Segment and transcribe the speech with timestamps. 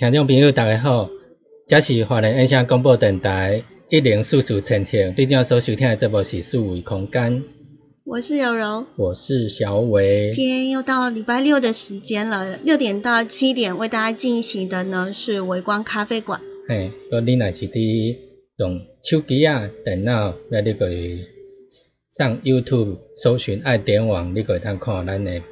[0.00, 1.10] 听众朋友，大家好，
[1.66, 7.44] 这是华人音响广播电台一零四四千听，你正所收听的节目是四维空间，
[8.06, 10.30] 我是柔柔，我是小伟。
[10.32, 16.40] 今天又到了礼拜六的时间了，六点到七点为大家进行的呢是微光咖啡馆。
[16.66, 18.16] 嘿，嗰你若是伫
[18.56, 21.26] 用手机啊、电脑，要你可以
[22.08, 25.42] 上 YouTube 搜寻爱点网，你可以通看咱的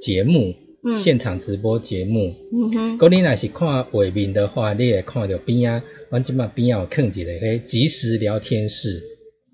[0.00, 0.54] 节目。
[0.82, 0.96] 嗯。
[0.98, 9.02] 现场直播节目，嗯哼，如果你若是看画面的话，你会看到边啊，阮即马边啊有放一个迄即时聊天室，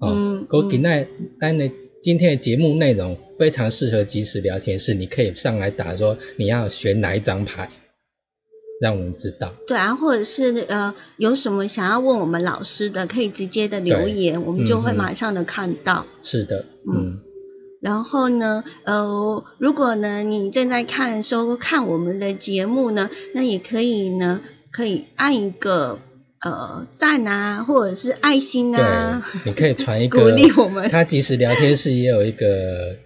[0.01, 1.09] 哦嗯，我今仔
[1.41, 1.71] 咱的
[2.01, 7.71] 今天的节目内容非常适合即时聊天室，你可以上来打说你要选哪一张牌，
[8.81, 9.53] 让我们知道。
[9.67, 16.07] 对啊，或者是呃有什么想要问我们老师的，可以直接的留言，我们就会马上的看到。
[16.23, 16.95] 是的，嗯。
[16.95, 17.21] 嗯，
[17.87, 24.41] 然后呢，呃，如果呢你正在看收看我们的节目呢，那也可以呢，
[24.73, 26.01] 可以按一个
[26.41, 32.97] 呃赞啊，或者是爱心啊，对，你可以传一 个鼓励我们它即时聊天室也有一个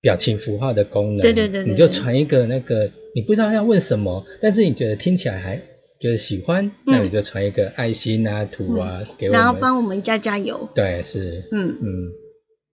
[0.00, 5.60] 表情符号的功能，对对对对你就传一个那个你不知道要问什么，但是你觉得听起来还
[6.00, 10.70] 就是喜欢，那你就传一个爱心啊、图啊、给我们，嗯然后帮我们加加油。
[10.74, 11.86] 对，是，嗯，嗯，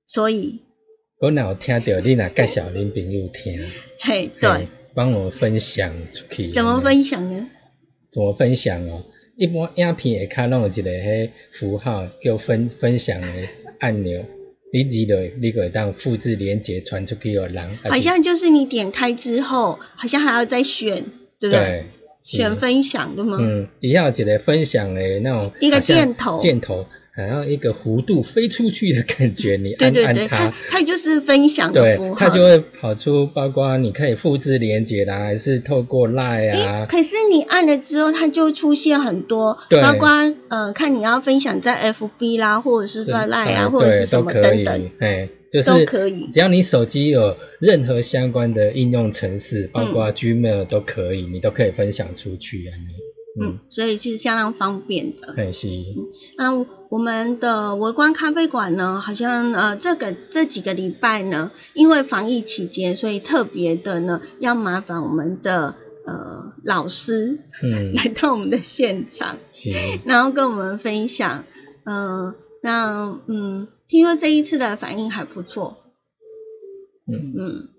[0.06, 0.62] 所以
[1.20, 3.60] 我哪有听到你哪介绍恁朋友听，
[4.00, 7.48] 嘿，对，，帮我分享出去，怎么分享呢？
[8.08, 9.04] 怎么分享哦？
[9.36, 13.28] 一般影片下骹拢有一个迄符号叫分分享的
[13.80, 14.24] 按钮，
[14.72, 21.04] 你记得你可以当复制连接传出去哦人，好像就是你点开之后，好像还要再选，
[21.40, 21.60] 对不对？
[21.60, 21.86] 对，
[22.24, 23.38] 选分享，对吗？
[23.42, 26.86] 嗯，也要有一个分享的那种一个箭头箭头，
[27.18, 30.82] 好像一个弧度飞出去的感觉， 你按按它它。
[30.88, 32.20] 就是分享的符，号。
[32.20, 40.08] 它就会跑出，包括你可以复制连接啦，还是透过 Line 啊，可是你按了之后，它就出现很多，包括
[40.48, 52.72] 呃，看你要分享在 FB 啦，或者是在 Line 啊，哎或者对是什么都可以等等，，哎，就是都可以只要你手机有任何相关的应用程式，包嗯括 Gmail 都可以，你都可以分享出去啊。
[52.78, 52.88] 嗯
[53.40, 55.34] 嗯，，所以是相当方便的。
[55.34, 55.68] 很是，
[56.38, 65.76] 那我们的围观咖啡馆呢，好像呃这个这几个礼拜呢，因为防疫期间，所以特别的呢，要麻烦我们的
[66.06, 69.72] 呃老师嗯， 来到我们的现场，是，
[70.06, 71.46] 然后跟我们分享。
[71.84, 75.78] 呃，那嗯，听说这一次的反应还不错，
[77.08, 77.70] 嗯，嗯，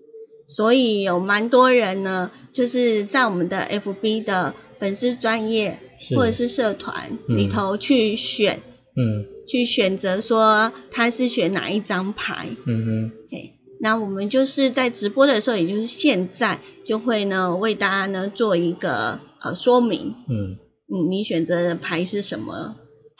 [0.47, 5.79] 所以有蛮多人呢，就是在我们的 FB 的粉丝专业
[6.15, 8.61] 或者是社团嗯里头去选。
[8.95, 20.13] 嗯去选择说他是选哪一张牌，嗯哼，嘿，那我们就是在直播的时候，也就是现在，就会呢为大家呢做一个呃说明。
[20.27, 22.75] 嗯，嗯，你选择的牌是什么？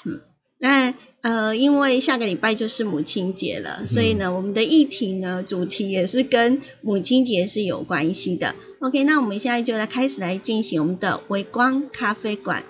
[0.06, 0.21] 嗯，
[0.59, 8.56] 那呃，因为下个礼拜就是母亲节了，所以呢，我们的议题呢主题也是跟母亲节是有关系的。
[8.80, 12.63] OK，那我们现在就来开始来进行我们的微光咖啡馆。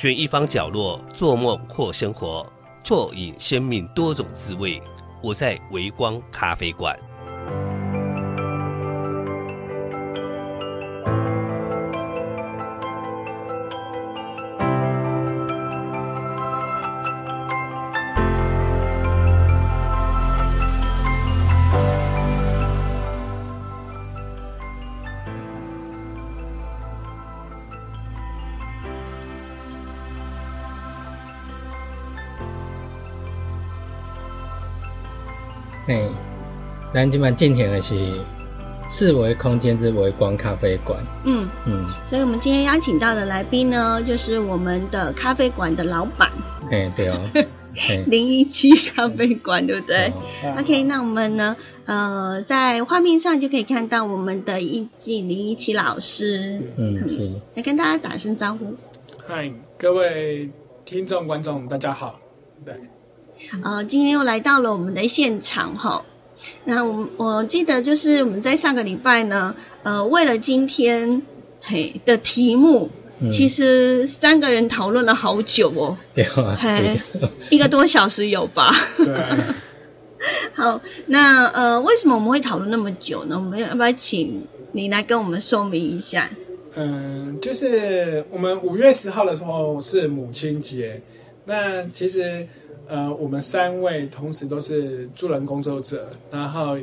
[0.00, 2.50] 选一方角落做梦或生活，
[2.82, 4.82] 啜饮生命多种滋味。
[5.22, 6.98] 我在微光咖啡馆。
[37.10, 38.20] 咱今晚进行的是
[38.88, 41.04] 四维空间之微光咖啡馆。
[41.24, 46.30] 嗯，嗯，所以我们今天邀请到的来宾呢，就是我们的咖啡馆的老板
[46.70, 47.16] 嘿，对哦，
[48.06, 50.12] 零一七咖啡馆，对不对？
[50.44, 51.56] 哦 OK，那我们呢？
[51.86, 58.76] 呃，在画面上就可以看到我们的一季零一七老师，嗯，是，来跟大家打声招呼。
[59.26, 60.48] 嗨，各位
[60.84, 62.20] 听众观众，大家好。
[62.64, 62.76] 对，
[63.64, 66.04] 呃，今天又来到了我们的现场哈。
[66.64, 71.22] 那我我记得就是我们在上个礼拜呢，呃，为了今天
[71.60, 72.90] 嘿的题目，
[73.20, 76.26] 嗯其实三个人讨论了好久哦，对
[77.50, 78.74] 一个多小时有吧？
[78.96, 79.14] 对，
[80.54, 83.36] 好，那呃，为什么我们会讨论那么久呢？
[83.36, 86.30] 我们要不要请你来跟我们说明一下？
[86.76, 91.02] 嗯，就是我们五月十号的时候是母亲节，
[91.44, 92.46] 那其实
[92.90, 96.76] 呃，我们三位同时都是助人工作者，然后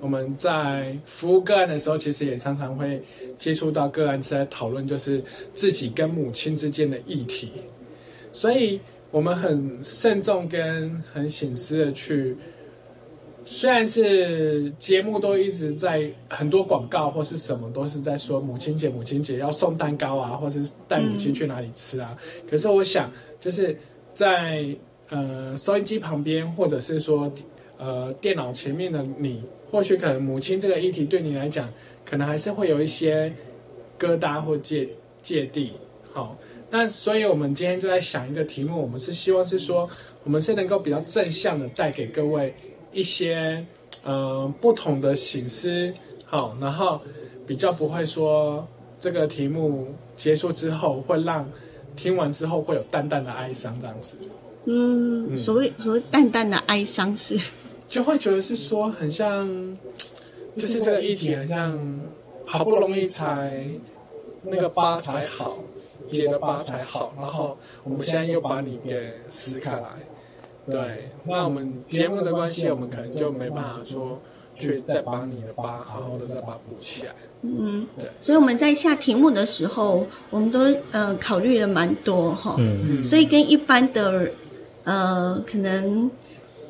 [0.00, 3.02] 我们在服务个案的时候，其实也常常会
[3.36, 5.20] 接触到个案是在讨论就是
[5.52, 7.50] 自己跟母亲之间的议题，
[8.32, 12.36] 所以我们很慎重跟很醒思的去。
[13.44, 22.16] 虽然是节目都一直在很多广告或是什么都是在说母亲节，母亲节要送蛋糕啊，或是带母亲去哪里吃啊，
[22.48, 23.74] 可是我想就是
[24.12, 24.64] 在
[25.10, 27.32] 呃收音机旁边，或者是说
[27.76, 31.68] 呃电脑前面的你，或许可能母亲这个议题对你来讲，
[32.04, 33.32] 可能还是会有一些
[33.98, 34.88] 疙瘩或芥
[35.22, 35.72] 芥蒂。
[36.12, 36.36] 好，
[36.70, 39.88] 那所以我们今天就在想一个题目，我们是希望是说，
[40.24, 42.54] 我们是能够比较正向的带给各位
[42.92, 43.64] 一些
[44.02, 45.92] 呃不同的醒思，
[46.24, 47.00] 好，然后
[47.46, 48.66] 比较不会说
[48.98, 51.48] 这个题目结束之后会让
[51.94, 54.16] 听完之后会有淡淡的哀伤这样子，
[54.68, 55.36] 嗯，嗯。
[55.36, 57.40] 所谓所谓淡淡的哀伤是，
[57.88, 59.76] 就会觉得是说很像，
[60.52, 62.00] 就是这个议题很像
[62.44, 63.66] 好不容易才
[64.42, 65.58] 那个疤才好，
[66.04, 69.88] 结的疤才好，然后我们现在又把你给撕开来。
[70.66, 74.20] 对，那我们节目的关系，我们可能就没办法说
[74.54, 77.14] 去再把你的疤好好的再把它补起来。
[77.40, 80.60] 嗯，对，所以我们在下题目的时候，我们都
[80.92, 82.98] 呃考虑了蛮多哈，嗯。
[82.98, 84.30] 嗯，所以跟一般的
[84.88, 86.10] 呃可能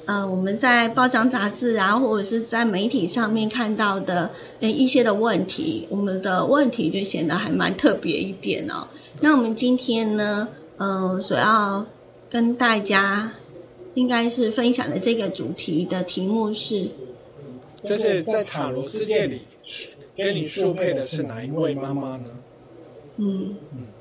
[0.07, 8.89] 呃我们在报章杂志啊，或者是在媒体上面看到的呃一些的问题，我们的问题就显得还蛮特别一点哦。
[9.21, 10.49] 那我们今天呢，
[10.79, 11.87] 呃，所要
[12.29, 13.35] 跟大家
[13.95, 16.89] 应该是分享的这个主题的题目是，
[17.85, 19.43] 就是在塔罗世界里，
[20.17, 22.31] 跟你速配的是哪一位妈妈呢？
[23.17, 23.55] 嗯，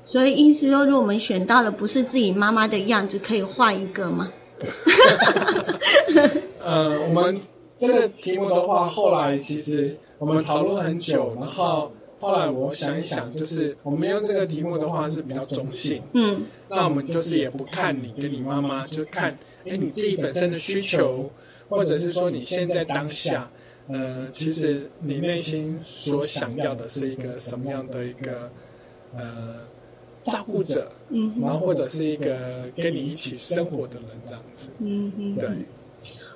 [0.08, 4.32] 所以意思说，如果我们选到了不是自己妈妈的样子，可以换一个吗？
[6.64, 7.38] 呃，我们
[7.76, 21.30] 这个题目的话，后来其实我们讨论很久，然后后来我想一想，就是我们用这个题目的话是比较中性，嗯那我们就是也不看你跟你妈妈，就看哎你自己本身的需求，
[21.68, 23.50] 或者是说你现在当下，
[23.88, 28.50] 呃，其实你内心所想要的是一个什么样的一个
[29.14, 29.67] 呃
[30.30, 32.36] 照顾者，嗯哼然后或者是一个
[32.76, 35.36] 跟你一起生活的人这样子，嗯嗯。
[35.36, 35.48] 对。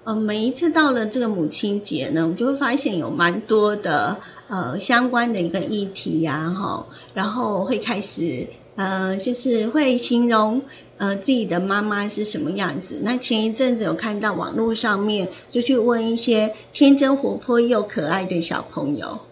[0.05, 4.17] 呃，每一次到了这个母亲节呢，我就会发现有蛮多的
[4.49, 10.63] 呃相关的一个议题呀，哈，然后会开始呃，就是会形容
[10.99, 12.99] 呃自己的妈妈是什么样子。
[13.01, 19.27] 那前一阵子有看到网络上面就去问一些天真活泼又可爱的小朋友，好，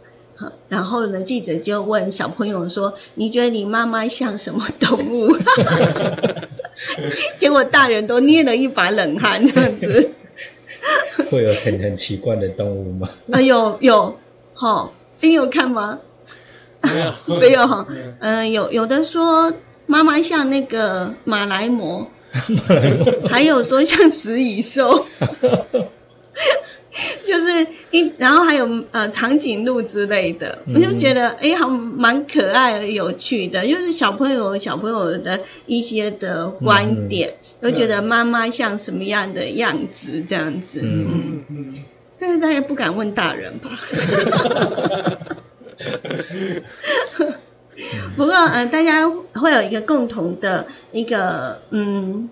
[0.68, 5.30] 然后呢，记者就问小朋友说：“你觉得你妈妈像什么动物？”
[7.38, 10.10] 结果大人都捏了一把冷汗，这样子。
[11.30, 13.08] 会有很很奇怪的动物吗？
[13.30, 14.18] 啊，有有，
[14.54, 15.98] 好，你有看吗？
[16.80, 17.86] 没有，没有哈。
[18.20, 19.52] 嗯，有有的说
[19.86, 22.06] 妈妈像那个马来貘，
[23.28, 25.04] 还有说像食蚁兽。
[27.24, 41.42] 就是一，然后还有呃长颈鹿之类的，我就觉得哎，好蛮可爱而有趣的，就是小朋友小朋友的一些的观点，都觉得妈妈像什么样的样子这样子，嗯。
[41.48, 41.74] 嗯，
[42.16, 43.70] 这个大家不敢问大人吧？
[48.16, 52.28] 不过呃，大家会有一个共同的一个嗯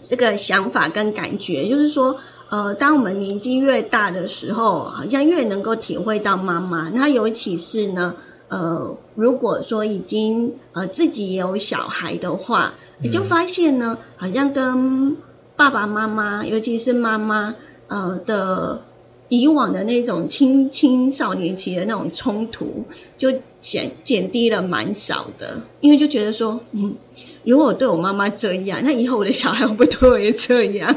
[0.00, 2.18] 这个想法跟感觉，就是说。
[2.50, 6.90] 呃，当我们年纪越大的时候，好像越能够体会到妈妈。
[6.94, 8.16] 那尤其是呢，
[8.48, 15.16] 呃，如果说已经呃自己也有小孩的话，你就发现呢，好像跟
[15.56, 17.54] 爸爸妈妈，尤其是妈妈，
[17.88, 18.82] 呃的
[19.28, 22.86] 以往的那种青青少年期的那种冲突，
[23.18, 25.60] 就减减低了蛮少的。
[25.80, 26.96] 因为就觉得说，嗯，
[27.44, 30.96] 如果我对我妈妈这样，那以后我的小孩会不会对我也这样？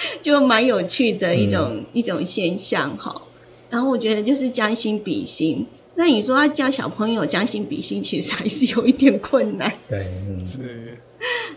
[0.22, 3.22] 就蛮有趣的一种一种现象哈，
[3.70, 5.66] 然后我觉得就是将心比心。
[5.94, 9.72] 那你说要教小朋友将心比心，其实还是有一点困难。
[9.88, 10.06] 对，
[10.46, 10.98] 是。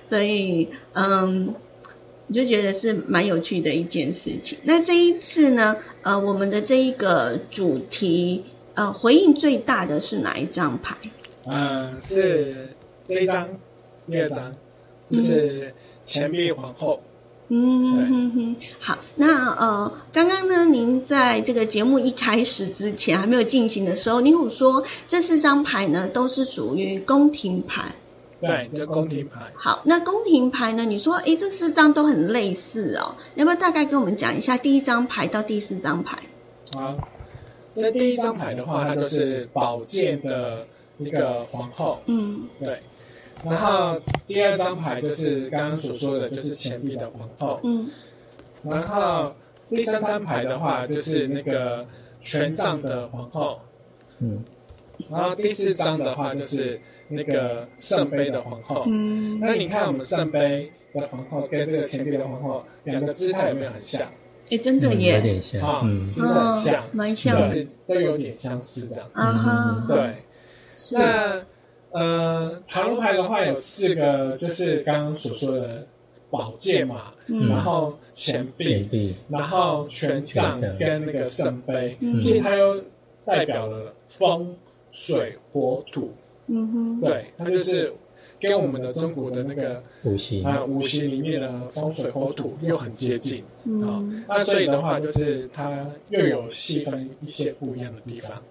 [0.04, 1.54] 所以，嗯，
[2.28, 4.58] 我就觉得是蛮有趣的一件事情。
[4.64, 8.44] 那这一次呢，呃，我们的这一个主题，
[8.74, 10.98] 呃，回应最大的是哪一张牌？
[11.46, 12.70] 嗯，是
[13.06, 13.48] 这一张，
[14.10, 14.56] 第二张，
[15.12, 17.04] 就是钱币皇后。
[17.54, 27.94] 嗯哼哼，好，那呃，刚刚呢，您在这个节目一开始之前还没有进行的时候，您有说这四张牌呢都是属于宫廷牌，
[28.40, 29.52] 对，就宫廷牌。
[29.54, 36.20] 好，那宫廷牌呢，你说，哎，这四张都很类似哦，要不要大概跟我们讲一下第一张牌到第四张牌？
[36.74, 36.96] 好，
[37.76, 40.66] 这第一张牌的话，它就是宝剑的
[41.00, 42.82] 一个皇后，嗯，对。
[43.44, 47.60] 然后第二张牌就是刚刚所说的，就是钱币的皇后。
[47.64, 47.90] 嗯。
[48.64, 49.34] 然后
[49.70, 51.86] 第三张牌的话，就是那个
[52.22, 53.60] 权杖的皇后。
[54.20, 54.44] 嗯。
[55.10, 58.84] 然后第四张的话，就是那个圣杯的皇后。
[58.86, 59.40] 嗯。
[59.40, 64.04] 那你看我们圣杯的皇后跟这个钱币的皇后两个姿态有没有很像？
[64.52, 67.52] 哎，真的耶，有点像，嗯，是很像，蛮像，
[67.88, 69.20] 都有点相似这样子。
[69.20, 69.86] 啊哈。
[69.88, 70.16] 对。
[70.94, 71.42] 那。
[71.92, 75.86] 呃，塔罗牌的话有四个，就是刚刚所说的
[76.30, 82.82] 宝剑嘛，然后钱币，然后权杖跟那个圣杯，所以它又
[83.26, 84.56] 代表了风、
[84.92, 86.14] 水、火、土。
[86.48, 87.94] 嗯哼，对，它就是
[88.42, 93.44] 跟我们的中国的那个五行啊，五行里面的风、水、火、土又很接近。
[93.84, 98.42] 哦，那所以的话，就是它又有细分一些不一样的地方。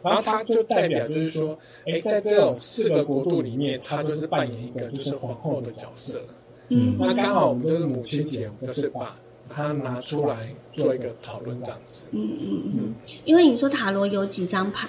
[0.00, 6.20] 然后它就代表，就是说，哎，在这种四个国度里面，它就是扮演一个就是皇后的角色。
[6.68, 9.16] 嗯，那刚好我们就是母亲节，我们就是把
[9.48, 12.04] 它拿出来做一个讨论这样子。
[12.12, 12.94] 嗯嗯嗯。
[13.24, 14.86] 因为你说塔罗有几张牌？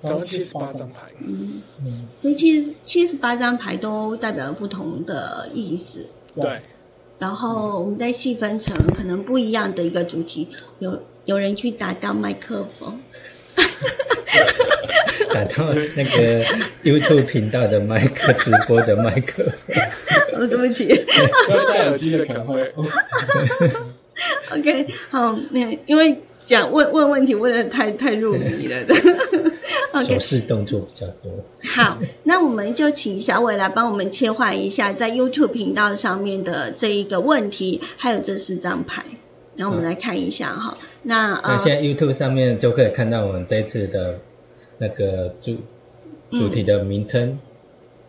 [0.00, 1.02] 总共七十八张牌。
[1.20, 2.06] 嗯嗯。
[2.16, 6.08] 所以七十七十八张牌都代表了不同的意思。
[6.34, 6.60] 对。
[7.18, 10.48] 然后我们再细分成可能不一样的一个主题。
[10.78, 13.00] 有有人去打到麦克风。
[15.32, 16.44] 打到那个
[16.82, 19.44] YouTube 频道的麦克， 直播的麦克。
[20.32, 20.86] 哦，对不起。
[21.68, 22.72] 戴耳机的可能会。
[24.52, 28.76] OK，好，那因为讲问问问题问的太太入迷了。
[30.06, 31.32] 手势动作比较多。
[31.62, 39.04] 好，那我们就请小伟来帮我们切换一下在 YouTube 频道上面的这一个问题，还有这四张牌。
[39.56, 44.20] 然后我们来看一下哈，那那现在 YouTube 上面就可以看到我们这次的
[44.78, 45.56] 那个主
[46.30, 47.40] 主题的名称，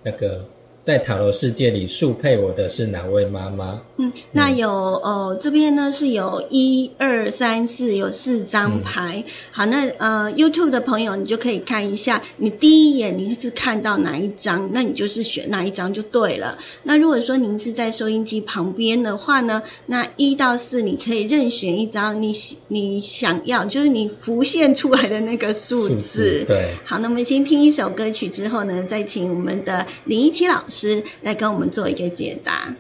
[0.04, 0.46] 那个
[0.90, 3.84] 在塔罗世界里速配我的是哪位妈妈？
[3.98, 9.24] 嗯，那有哦这边呢是有一二三四有四张牌。
[9.52, 16.58] 好，那呃 YouTube 的朋友你就可以看一下，你第一眼你是看到哪一张，那你就是选哪一张就对了。
[16.82, 22.34] 那如果说您是在收音机旁边的话呢，那一到四你可以任选一张你
[22.68, 26.46] 你想要，就是你浮现出来的那个数字。
[26.48, 26.74] 对。
[26.84, 30.79] 好，那我们先听一首歌曲之后呢，再请我们的林一奇老师
[31.22, 32.76] 来跟我们做一个解答。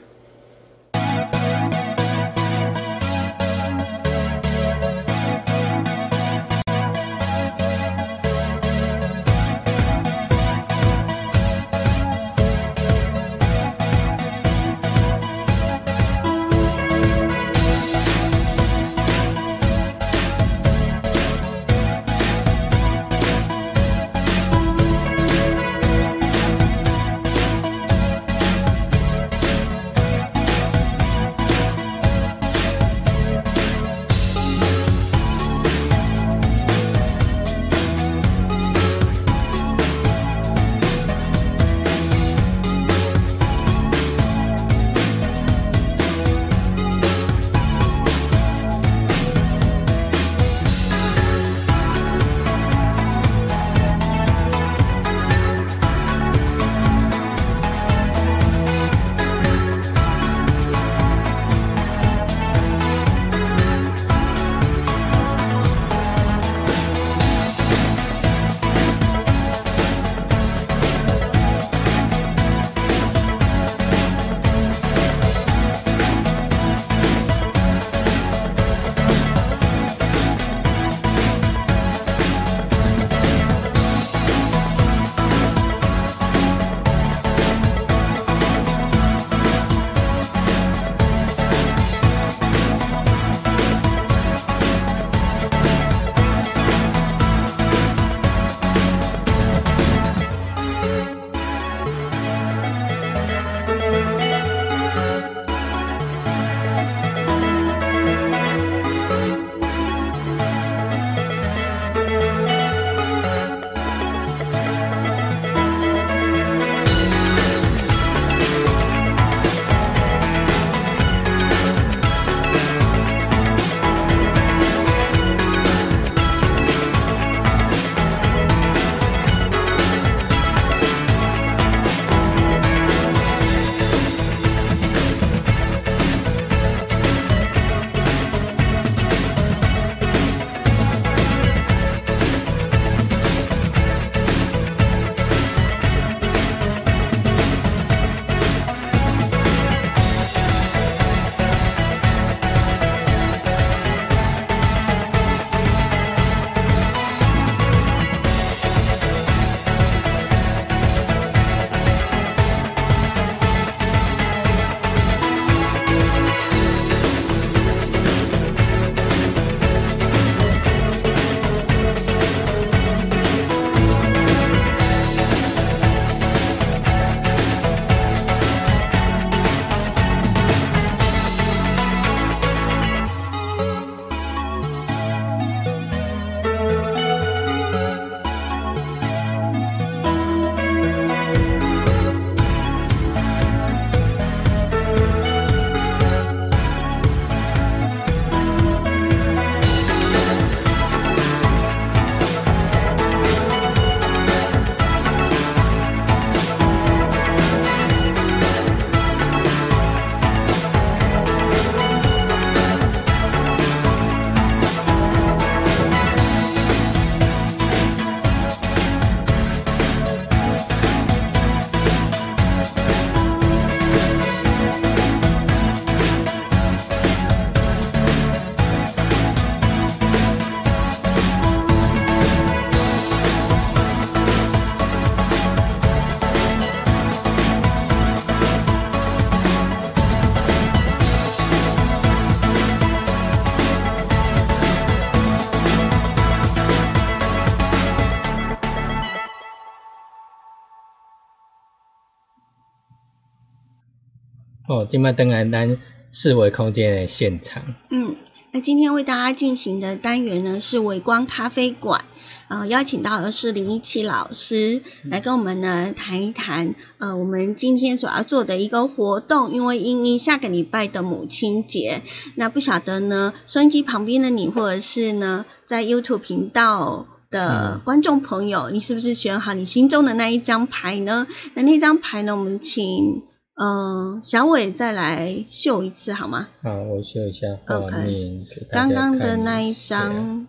[254.89, 255.77] 今麦登来咱
[256.11, 257.61] 四维空间的现场。
[257.91, 258.15] 嗯，
[258.51, 262.01] 那今天为大家进行的单元呢是微光咖啡馆，
[262.47, 272.01] 呃，邀请到的是林一奇老师来跟我们呢谈一谈，呃，我们今天所要做的一个活动，因为因因下个礼拜的母亲节，
[272.33, 281.27] 那不晓得呢，收音机旁边的你，或者是呢在 YouTube 频道的观众朋友，你是不是选好你心中的那一张牌呢？
[281.53, 283.21] 那那张牌呢，我们请。
[283.61, 286.47] 嗯，小伟再来秀一次好吗？
[286.63, 290.47] 好，我秀一下画面给大家刚刚的那一张，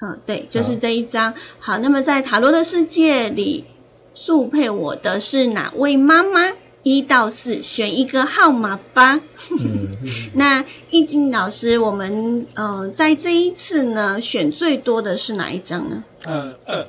[0.00, 1.34] 嗯，对，就是这一张。
[1.58, 3.64] 好，那么在塔罗的世界里，
[4.14, 6.52] 速配我的是哪位妈妈？
[6.84, 9.20] 一到四，选一个号码吧。
[9.50, 9.96] 嗯，
[10.34, 16.04] 那易经老师，我们呃在这一次呢，选最多的是哪一张呢？
[16.24, 16.86] 呃，二。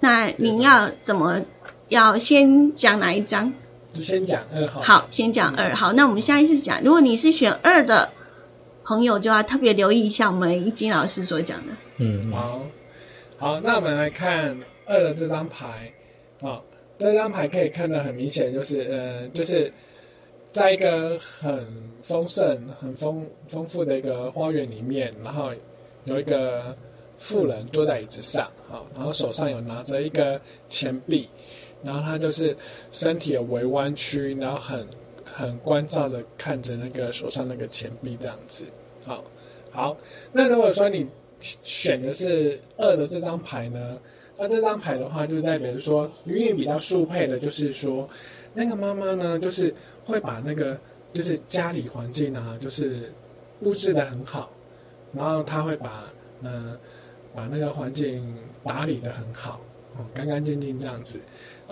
[0.00, 1.42] 那您要怎么
[1.88, 3.52] 要先讲哪一张？
[3.92, 4.80] 就先讲二号。
[4.82, 5.92] 好，先讲二号。
[5.92, 8.10] 那我们下一次讲，如果你是选二的
[8.84, 11.72] 朋友，就要特别留意一下我们易经老师所讲的。
[11.98, 12.62] 嗯，好，
[13.38, 15.92] 好，那我们来看二的这张牌。
[16.40, 16.64] 好，
[16.98, 19.72] 这张牌可以看得很明显，就是呃，就是
[20.50, 21.66] 在一个很
[22.02, 25.50] 丰盛、很丰丰富的一个花园里面，然后
[26.04, 26.76] 有一个
[27.18, 31.28] 妇人坐在椅子上，好，然后手上有拿着一个钱币。
[31.82, 32.56] 然后他就是
[32.90, 34.86] 身体有微弯曲，然后很
[35.24, 38.64] 很关照的看着那个手上那个钱币这样子。
[39.04, 39.24] 好，
[39.70, 39.96] 好，
[40.32, 41.06] 那如果说你
[41.40, 43.98] 选的是二的这张牌呢，
[44.36, 48.08] 那这张牌的话就代表说与你比较速配的，就是说
[48.52, 50.78] 那个妈妈呢，就是会把那个
[51.12, 53.10] 就是家里环境啊，就是
[53.62, 54.50] 布置的很好，
[55.14, 56.04] 然后他会把
[56.42, 56.76] 嗯
[57.34, 59.60] 把那个环境打理的很好，
[59.96, 61.18] 哦，干干净净这样子。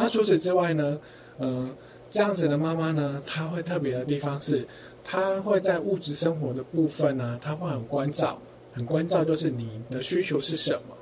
[0.00, 1.00] 那除此之外呢？
[1.40, 1.74] 嗯，
[2.08, 4.64] 这样子的妈妈呢，她会特别的地方是，
[5.02, 8.40] 她会在物质生活的部分呢，她会很关照，
[8.72, 10.96] 很关照，就是你的需求是什么，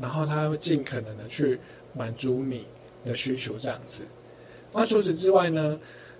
[0.00, 1.58] 然后她会尽可能的去
[1.92, 2.64] 满足你
[3.04, 4.04] 的需求这样子。
[4.72, 5.78] 那除此之外呢？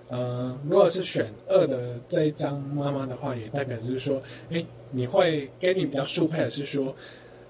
[0.09, 6.95] 呃，如果是选二的这一张妈妈的话，也代表就是说，哎，你会跟你比较速配的是说，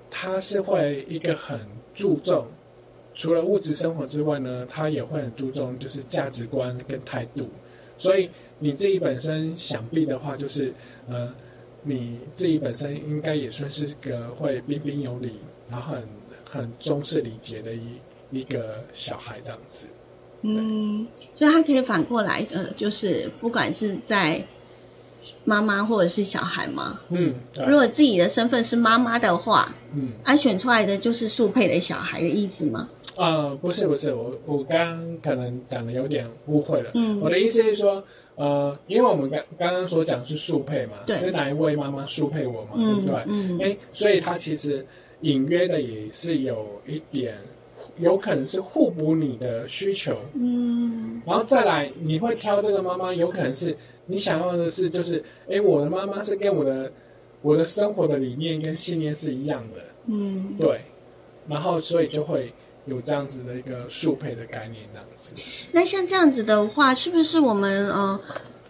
[0.09, 1.59] 她是会一个很
[1.93, 2.47] 注重。
[3.17, 7.49] 除了物质生活之外呢，他也会很注重就是价值观跟态度，
[7.97, 10.71] 所以你自己本身想必的话，就是
[11.09, 11.33] 呃，
[11.81, 15.33] 你自己本身应该也算是个会彬彬有礼，
[15.67, 16.03] 然后很
[16.49, 17.81] 很重视礼节的一
[18.29, 19.87] 一个小孩这样子。
[20.43, 24.45] 嗯，所以他可以反过来，呃，就是不管是在。
[25.43, 26.99] 妈妈或者是小孩吗？
[27.09, 27.33] 嗯，
[27.67, 32.89] 如果自己的身份是妈妈的话，嗯，啊，选出来的就是速配的小孩的意思吗？
[33.15, 36.91] 呃，不是，不是，我我刚可能讲的有点误会了。
[36.93, 38.03] 嗯，我的意思是说，
[38.35, 43.23] 呃，因为我们刚刚刚所讲是速配嘛，对，是哪一位妈妈速配我嘛，对不对？
[43.27, 44.85] 嗯，哎，所以他其实
[45.21, 47.37] 隐约的也是有一点。
[47.99, 53.75] 有可能是互补你的需求，嗯，然后再来你会挑这个妈妈，有可能是
[54.07, 56.91] 你想要的是，就是哎，我的妈妈是跟我的
[57.41, 60.81] 我的生活的理念跟信念是一样的，嗯，对，
[61.47, 62.51] 然后所以就会
[62.85, 65.33] 有这样子的一个速配的概念，这样子。
[65.71, 68.19] 那像这样子的话，是不是我们呃，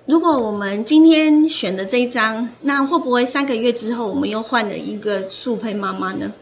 [0.06, 6.34] 如果我们今天选的这一张，那会不会三个月之后我们又换了一个速配妈妈呢？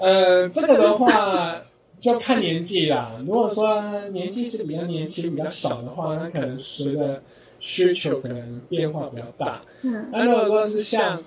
[0.00, 1.62] 呃，这个的话。
[2.02, 3.12] 就看年纪啦。
[3.24, 7.22] 如果说年纪是比较年轻、比较小的话，那可能随着
[7.62, 9.62] 需求可能变化比较大。
[9.80, 11.22] 嗯，那如果说是像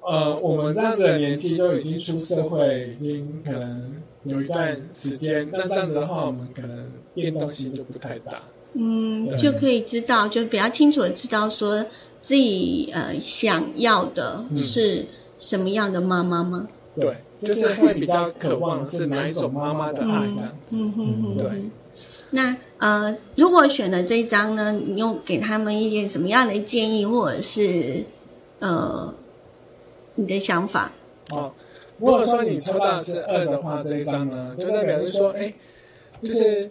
[0.00, 3.94] 呃我们这样子的年纪，就已经出社会，已经可能
[4.24, 8.42] 有一段时间，那这样子的话，我们可能变动性就不太大。
[8.72, 11.86] 嗯，就可以知道，就比较清楚的知道说
[12.20, 15.06] 自己呃想要的是
[15.38, 16.66] 什么样的妈妈吗？
[16.96, 17.18] 对。
[17.42, 21.64] 就是会比较渴望是哪一种妈妈的爱这样子，嗯对。
[22.30, 28.04] 那呃，如果选了这一张呢，你又给他们一些什么样的建议，或者是
[28.58, 29.14] 呃
[30.16, 30.92] 你的想法？
[31.30, 31.52] 哦，
[31.98, 35.54] 如果说你抽到是二的话，这一张呢，就代表是说，哎，
[36.22, 36.70] 就是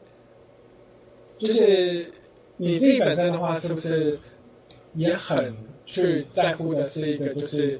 [1.39, 2.05] 就是
[2.57, 4.19] 你自己本身的话，是不是
[4.93, 7.79] 也很去在乎的是一个，就是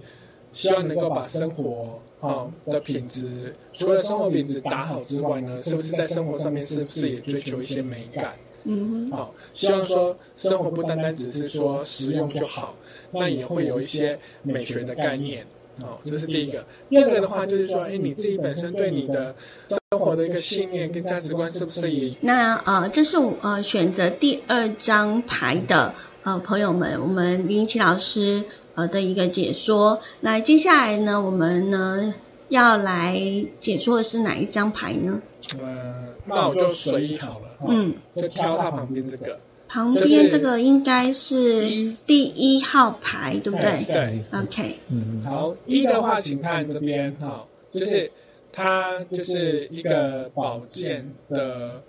[0.54, 2.00] 希望能够把生活。
[2.24, 8.34] 好的品质，除了生活品质打好之外呢，是不是在生活上面是不是也追求一些美感？
[8.64, 12.76] 嗯哼，好，希望说生活不单单只是说实用就好，
[13.12, 15.46] 那也会有一些美学的概念。
[15.82, 16.66] 哦，这是第一个。
[16.90, 19.36] 第二个的话就是说，哎，你自己本身对你的
[19.68, 22.16] 生活的一个信念跟价值观是不是也？
[22.22, 28.46] 那呃，这是呃选择第二张牌的呃朋友们，我们林奇老师。
[28.76, 30.00] 呃的一个解说。
[30.22, 32.14] 那接下来呢，我们呢
[32.50, 33.20] 要来
[33.60, 35.22] 解说的是哪一张牌呢？
[35.60, 48.10] 呃，那我就随意好了，嗯，就挑它旁边这个，旁边这个应该是第一号牌，对不对对，？OK，嗯，好，一的话，请看这边哈，就是
[48.52, 51.84] 她就是一个宝剑的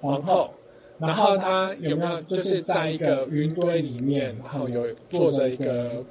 [0.00, 0.50] 皇后，
[0.98, 6.04] 然后她有没有就是在一个云堆里面，然后有坐着一个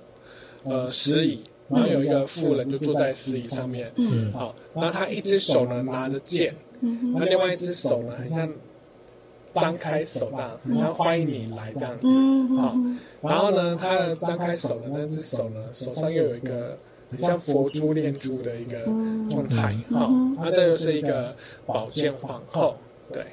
[0.66, 4.32] 呃石椅，然后有一个妇人就坐在石椅上面，嗯。
[4.34, 8.52] 好，然后她一只手呢拿着剑，嗯，那另外一只手呢很像
[9.52, 12.08] 张开手这样，很像欢迎你来这样子，
[12.58, 16.78] 好嗯好，然后呢，他的张开手的那只手呢，手上又有一个
[17.10, 19.30] 很像佛珠念珠的一个嗯。
[19.30, 22.78] 状态，哈、嗯那这就是一个宝剑皇后，
[23.12, 23.24] 对。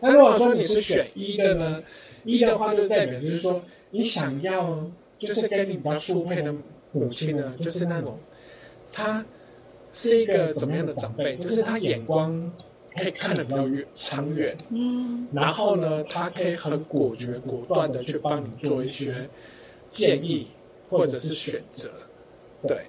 [0.00, 1.82] 那如果说你是选一的呢，
[2.24, 4.86] 一的话就代表就是说你想要
[5.18, 6.54] 就是跟你比较速配的
[6.92, 8.18] 母亲呢，就是那种
[8.92, 9.24] 她
[9.90, 12.52] 是一个怎么样的长辈，就是她眼光
[12.96, 19.28] 可以看得比较远长远，嗯然后呢，她可以很果决、果断的去帮你做一些
[19.88, 20.48] 建议
[20.90, 21.90] 或者是选择，
[22.66, 22.84] 对。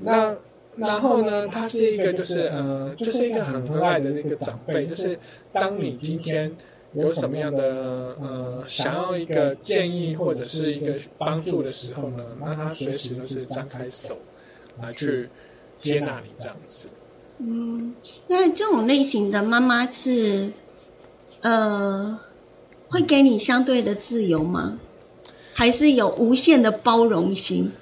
[0.00, 0.36] 那
[0.76, 5.16] 然后呢，他是一个就是呃，就是一个很和蔼的那个长辈，就是
[5.52, 6.50] 当你今天
[6.94, 14.18] 有什么样的呃想要一个建议或者是一个帮助的时候呢，那他随时都是张开手
[14.80, 15.28] 来去
[15.76, 16.88] 接纳你这样子。
[17.38, 17.94] 嗯，
[18.28, 20.52] 那这种类型的妈妈是
[21.40, 22.20] 呃
[22.88, 24.78] 会给你相对的自由吗？
[25.52, 27.72] 还是有无限的包容心？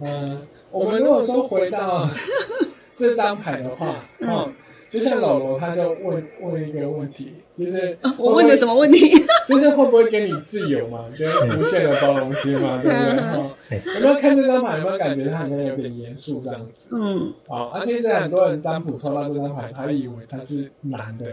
[0.00, 2.08] 嗯，我们如果说回到
[2.94, 4.52] 这张牌的话，嗯哦，
[4.90, 9.10] 就像老罗他就问问一个问题，就是啊我问了什么问题？
[9.48, 11.06] 就是会不会给你自由嘛？
[11.16, 13.94] 就是无限的包容心嘛， 对不对？
[13.94, 14.78] 有没有看这张牌？
[14.78, 16.88] 有没有感觉他好像有点严肃这样子？
[16.92, 21.26] 嗯啊，而且在很多人占卜抽到这张牌，他以为他是男的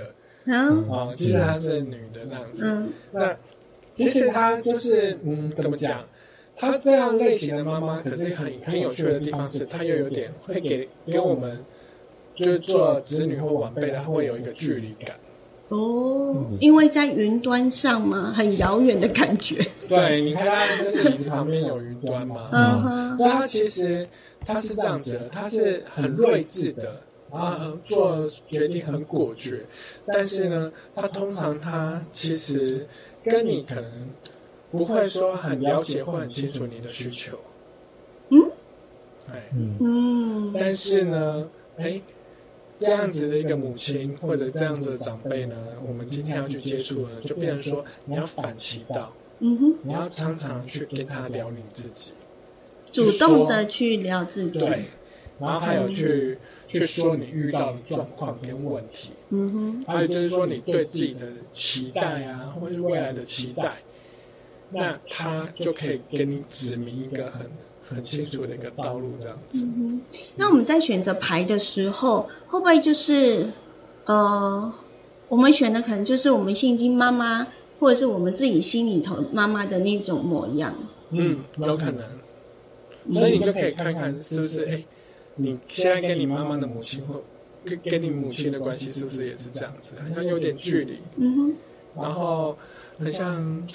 [0.45, 2.65] 嗯啊，其实他是女的这样子。
[2.65, 3.35] 嗯那
[3.93, 6.01] 其实他就是嗯，怎么讲？
[6.57, 11.59] 他这样类型的妈妈，可是很很有趣的地方是，他又有点会给给我们，
[12.35, 15.15] 就是做子女或晚辈的，他会有一个距离感。
[15.69, 19.65] 哦，因为在云端上嘛，很遥远的感觉。
[19.87, 22.81] 对，你看他就是椅子旁边有云端嘛，嗯。
[22.81, 24.07] 哼，所以他其实
[24.45, 27.01] 他是这样子的，他是很睿智的，
[27.31, 29.65] 然后做决定很果决，
[30.05, 32.85] 但是呢，他通常他其实
[33.23, 34.09] 跟你可能
[34.71, 37.39] 不会说很了解或很清楚你的需求，
[38.29, 38.51] 嗯，
[39.31, 39.77] 哎，嗯。
[39.79, 41.99] 嗯但是呢，哎，
[42.75, 45.55] 这样子的一个母亲或者这样子的长辈呢，
[45.87, 52.11] 我们今天要去接触呢，就变成说你要反其道，嗯哼，你要常常去跟他聊你自己。
[52.91, 54.59] 主动的去聊自己。
[54.59, 54.85] 对，
[55.39, 63.75] 然后还有去去说你遇到的状况跟问题，嗯哼，还有就是说你对自己的期待啊，或是未来的期待，
[64.71, 67.47] 那他就可以给你指明一个很
[67.87, 69.63] 很清楚的一个道路，这样子。
[69.65, 70.19] 嗯哼。
[70.35, 73.51] 那我们在选择牌的时候，会不会就是
[74.05, 74.73] 呃，
[75.29, 77.47] 我们选的可能就是我们现今妈妈，
[77.79, 80.75] 或者是我们自己心里头妈妈的那种模样？
[81.11, 82.03] 嗯，有可能。
[83.13, 84.83] 所以你就可以看看是不是哎，
[85.35, 87.23] 你现在跟你妈妈的母亲或
[87.63, 91.55] 跟跟你母亲的关系是不是也是这样子，好像有点距离，嗯哼，
[92.01, 92.57] 然后
[92.97, 93.67] 很像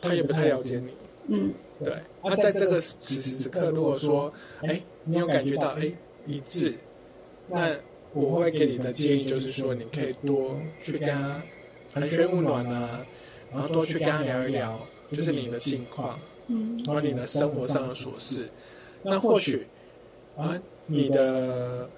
[0.00, 0.90] 他也不太了解你。
[1.28, 1.52] 嗯
[1.84, 5.92] 对，那在这个此时此刻，如果说，哎，你有感觉到哎
[6.26, 6.74] 一致，
[7.48, 7.74] 那
[8.12, 11.42] 我会给你的建议就是说，你可以多去跟他
[11.92, 13.04] 寒暄问暖啊，
[13.52, 14.78] 然后多去跟他聊一聊，
[15.12, 18.48] 就是你的近况，嗯然后你的生活上的琐事。
[19.02, 19.66] 那或许
[20.36, 21.88] 啊，你的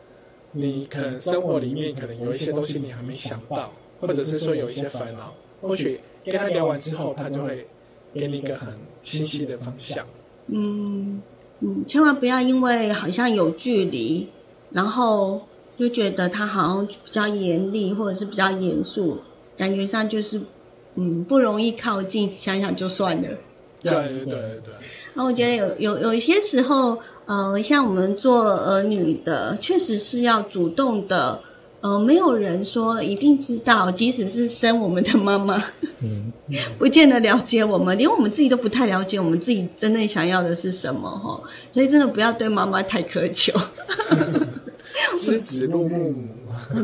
[0.52, 7.66] 你可能生活里面可能有一些东西你还没想到，或者是说有一些烦恼，或许跟他聊完之后，他就会
[8.12, 10.06] 给你一个很清晰的方向。
[10.46, 11.22] 嗯
[11.60, 14.28] 嗯，千万不要因为好像有距离，
[14.70, 15.42] 然后
[15.76, 19.22] 就觉得他好像比较严厉，或者是比较严肃，
[19.56, 20.40] 感觉上就是
[20.94, 23.28] 嗯不容易靠近，想想就算了。
[23.80, 24.72] 对对对
[25.14, 31.42] 那我觉得有有有一些时候，呃，像我们做儿女的，确实是要主动的。
[31.80, 35.62] 呃，没有人说一定知道，即使是生我们的妈妈，
[36.00, 36.32] 嗯
[36.78, 41.40] 不见得了解我们，连我们自己都不太了解我们自己真正想要的是什么哈。
[41.70, 43.52] 所以真的不要对妈妈太苛求，
[45.20, 46.24] 知子入木母。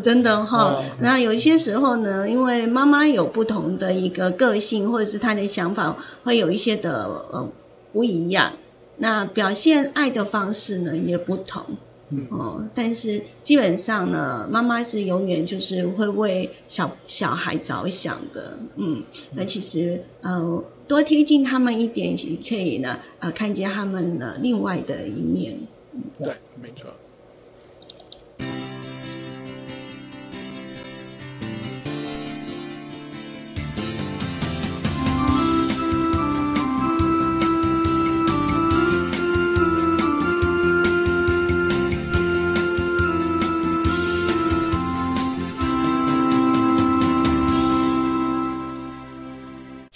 [0.02, 0.84] 真的哈哦。
[1.00, 7.50] 那有一些时候呢，因为妈妈有不同的一个个性，或者是她的想法会有一些的呃
[7.92, 8.52] 不一样。
[8.96, 11.64] 那表现爱的方式呢也不同。
[12.10, 25.60] 嗯哦，但是基本上呢，妈妈是永远就是会为小小孩着想的，嗯，那其实呃多贴近他们一点，其实可以呢呃看见他们的另外的一面。
[25.92, 26.94] 嗯对，没错。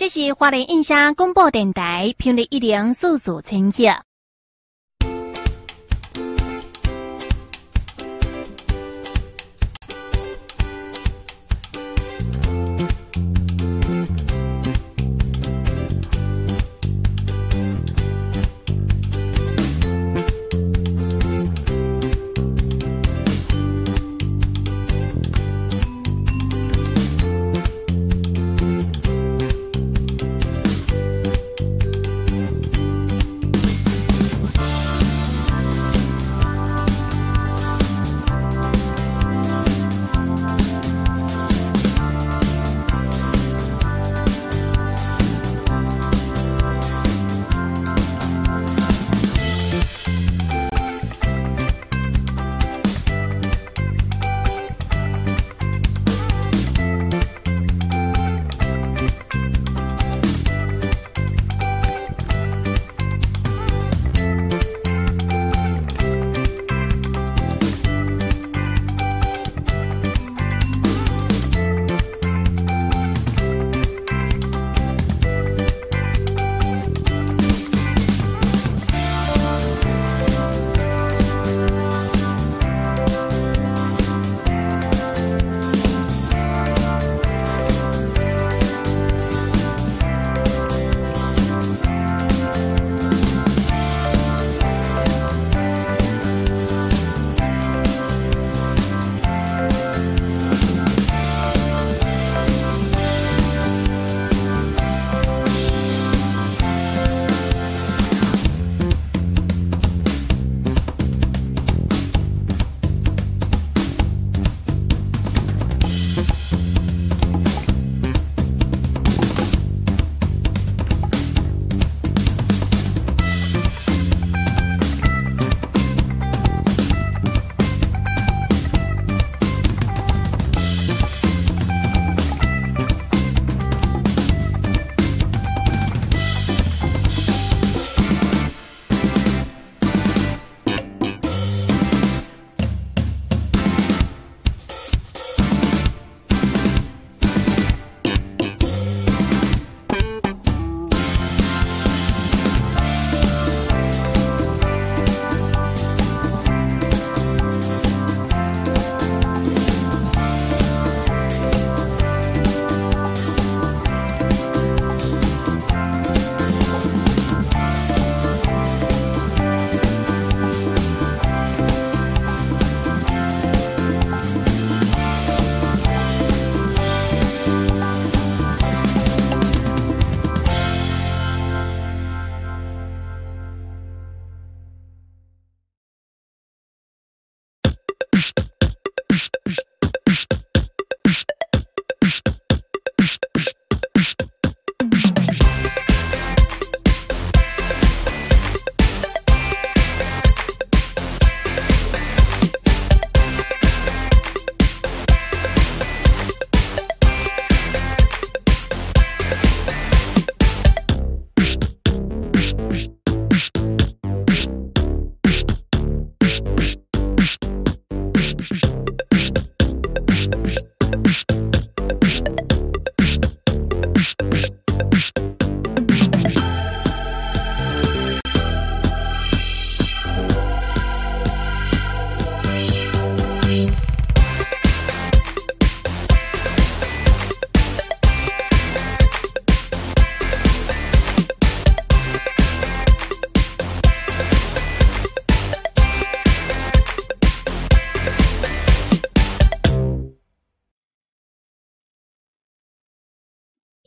[0.08, 4.07] 是花莲印象广播电台频率一零四四千赫。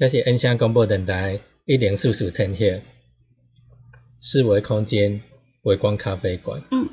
[0.02, 2.82] 这是恩乡广播电台一零四四千赫。
[4.20, 5.22] 四维空间
[5.62, 6.89] 微光咖啡馆，嗯，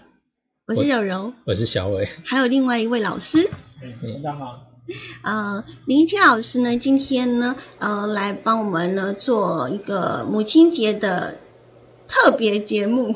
[0.66, 2.06] 我是柔柔，我是小伟。
[2.26, 3.48] 还有另外一位老师，
[3.82, 4.66] 嗯，大家好。
[5.22, 11.38] 呃，林一清老师呢，今天呢，呃，来帮我们呢做一个母亲节的
[12.06, 13.14] 特别节目，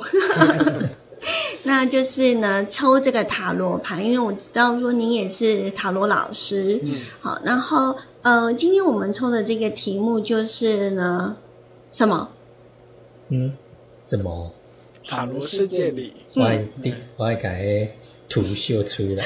[1.64, 11.36] 那就是呢抽这个塔罗牌，因为我知道说您也是塔罗老师，嗯，好，然后呃，今天我们抽的这个题目就是呢
[11.90, 12.28] 什么？
[13.28, 13.52] 嗯，
[14.04, 14.52] 什么？
[15.04, 16.48] 塔罗世界里，我
[17.16, 17.88] 我爱改
[18.28, 19.24] 图秀出来。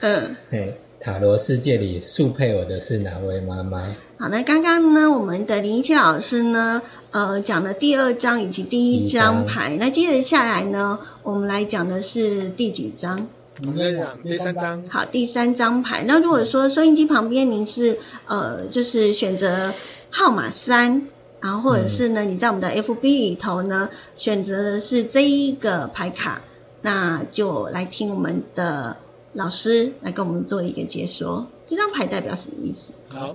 [0.00, 3.96] 嗯， 嘿，塔罗世界里速配我的是哪位妈妈？
[4.18, 13.28] 好，那刚刚呢，我们的林一清老师呢，呃，讲了第二张以及第一张牌，那接着下来呢，我们来讲的是第几章？
[13.66, 14.86] 我们在讲第三张。
[14.86, 16.04] 好，第三张牌。
[16.06, 19.72] 那如果说收音机旁边您是呃，就是选择
[20.10, 21.08] 号码三，
[21.40, 26.42] 然后或者是呢，你在我们的 FB 里头呢，选择的是这一个牌卡，
[26.82, 28.96] 那就来听我们的
[29.32, 31.48] 老师来跟我们做一个解说。
[31.66, 32.92] 这张牌代表什么意思？
[33.08, 33.34] 好，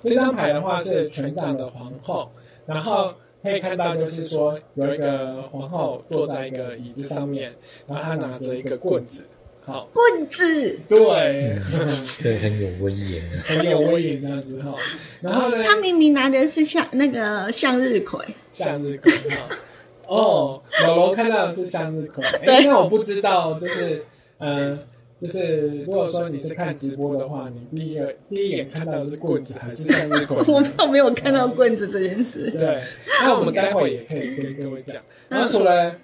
[0.00, 2.30] 这张牌的话是权杖的皇后，
[2.64, 3.12] 然后
[3.42, 7.54] 可以看到就是说有一个皇后坐在一个椅子上面，
[7.86, 9.24] 然后她拿着一个棍子。
[9.68, 10.78] 好，棍子。
[10.88, 11.58] 对，
[12.22, 13.42] 对，很有威严啊。
[13.44, 14.74] 很有威严这样子哈。
[15.20, 18.24] 然后呢，他明明拿的是向那个向日葵。
[18.48, 19.48] 向日葵哈。
[20.08, 22.24] 哦，老罗看到的是向日葵。
[22.24, 24.04] 哎，那我不知道，就是
[24.38, 24.78] 呃。
[25.20, 30.36] 就是如果说你是看直播的话，你第一个第一眼看到的是棍子还是向日葵？
[30.46, 32.48] 我倒没有看到棍子这件事。
[32.52, 32.84] 对，
[33.24, 35.02] 那我们待会也可以跟各位讲。
[35.28, 35.96] 然后除了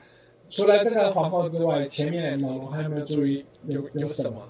[0.55, 4.43] 除了这个皇后之外，前面老龙还有没有注意有有什么？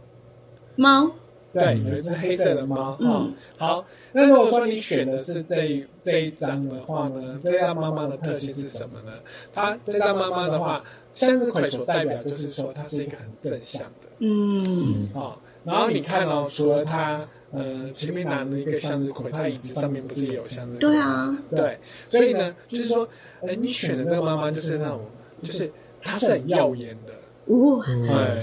[0.77, 1.11] 猫。
[1.55, 2.97] 对，有一只黑色的猫。
[2.99, 3.87] 嗯，好。
[4.13, 9.13] 那如果说你选的是这这一张的话呢，这张妈妈的特性是什么呢？
[9.53, 10.83] 它这张妈妈的话，
[11.13, 14.09] 向日葵所代表就是说，它是一个很正向的。
[14.19, 15.09] 嗯。
[15.15, 20.79] 好，然后你看哦，除了它，呃，前面拿了一个向日葵，它椅子上面不是也有向日葵？
[20.81, 21.39] 对啊。
[21.55, 21.79] 对，
[22.09, 23.09] 所以呢，就是说，
[23.47, 25.03] 哎，你选的这个妈妈就是那种，
[25.41, 25.71] 就是
[26.05, 27.13] 她是很耀眼的，
[27.47, 27.79] 哦，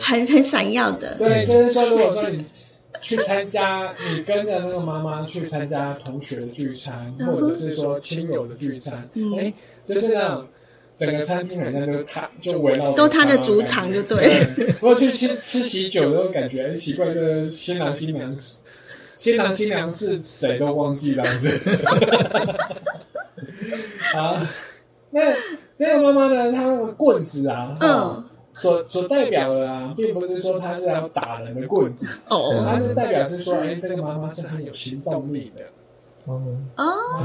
[0.01, 1.16] 很很闪耀的。
[1.18, 2.45] 对，就是说，如果说你。
[3.01, 9.09] 去参加，你跟着那个妈妈去参加同学的聚餐，或者是说亲友的聚餐，
[9.39, 9.51] 哎，
[9.84, 10.47] 就是那种
[10.95, 14.45] 整个餐厅好像就他就围绕都他的主场就对。
[14.80, 18.38] 如果去吃吃喜酒那种感觉，奇怪的新郎新娘，
[19.16, 21.59] 新郎新娘是谁都忘记了子。
[24.16, 24.47] 啊，
[25.09, 25.22] 那
[25.86, 26.51] 这个妈妈呢？
[26.51, 28.23] 她那个棍子啊，嗯。
[28.53, 35.63] 所所代表的啊，并不是说他是要打人的棍子，哦，她是代表是说，哎，这个妈妈是很有行动力的，
[36.25, 36.59] 哦，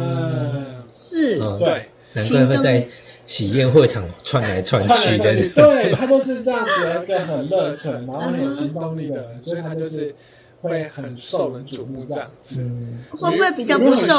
[0.00, 2.86] 嗯，是，对，难怪会在
[3.26, 10.14] 喜宴会场窜来窜去的， 对他都是这样子一个很热忱，然后很有行动力的人，所以他就是
[10.62, 12.64] 会很受人瞩目这样子，
[13.11, 14.14] 会不会比较不受？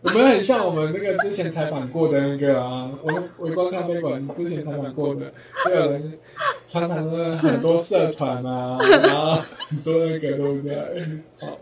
[0.00, 5.32] 我们很像我们那个之前采访过的那个啊， 微微光咖啡馆之前采访过的，
[5.64, 6.12] 就有人
[6.66, 10.76] 常常的很多社团啊，然后很多那个对不对？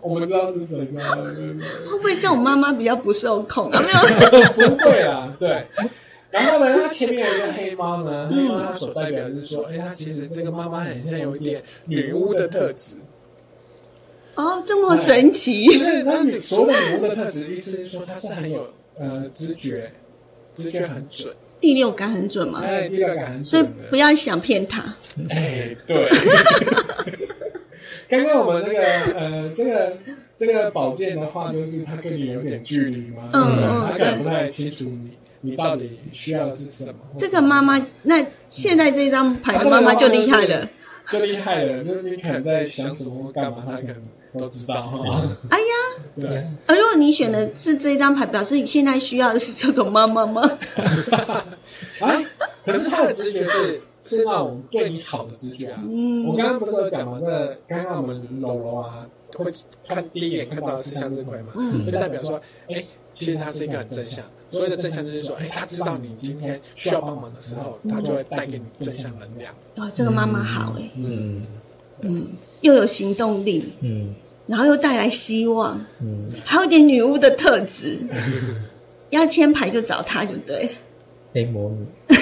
[0.03, 1.01] 我们知道是谁吗？
[1.87, 3.81] 会不会这种妈妈比较不受控啊？
[3.83, 3.89] 没
[4.39, 5.67] 有， 不会啊，对。
[6.31, 12.97] 然后呢，它前面有一个黑猫呢，黑猫它所代表的是说，哎，它其实这个妈妈很像有一点女巫的特质。
[14.37, 15.67] 哦，这么神奇！
[15.67, 16.13] 就是他
[16.43, 19.91] 所谓女巫的特质，意思是说他是很有呃直觉，
[20.53, 22.61] 直觉很准，第六感很准吗？
[22.63, 24.95] 哎，第六感很准，所以不要想骗他。
[25.31, 26.09] 哎，对。
[28.09, 28.85] 刚刚我们那个
[29.19, 29.97] 呃，这个
[30.37, 35.11] 这个宝剑的话，就是他跟你有点距离嘛，嗯嗯，他可能不太清楚你
[35.41, 36.95] 你到底需要的是什么。
[37.17, 40.69] 这个妈妈，那现在这张牌的妈妈就厉害了，
[41.11, 44.03] 就厉害了，就是你可能在想什么干嘛，他可能。
[44.39, 45.23] 都知道哈。
[45.51, 45.65] 哎呀，
[46.21, 46.47] 对。
[46.67, 50.43] 而如果你选的是这张牌，表示你现在需要的是这种妈妈吗？
[52.01, 52.25] 啊，
[52.65, 55.83] 可是他的直觉是是那种对你好的直觉啊。
[55.85, 56.27] 嗯。
[56.27, 57.21] 我刚刚不是有讲吗？
[57.23, 59.53] 那刚刚我们柔柔啊，会
[59.89, 61.53] 看第一眼看到的是向日葵嘛？
[61.57, 61.87] 嗯。
[61.87, 64.25] 就代表说，哎，其实他是一个很正向。
[64.49, 69.53] 所谓的正向就是说，哎，他知道你今天需要帮忙的时候，他就会带给你正向能量。
[69.77, 70.91] 哇，这个妈妈好哎。
[70.95, 71.45] 嗯。
[72.03, 72.29] 嗯。
[72.61, 73.73] 又有行动力。
[73.81, 74.15] 嗯。
[74.47, 77.99] 然后又带来希望，嗯，还有点女巫的特质，
[79.11, 80.71] 要签牌就找她就对。
[81.35, 81.87] 黑魔女。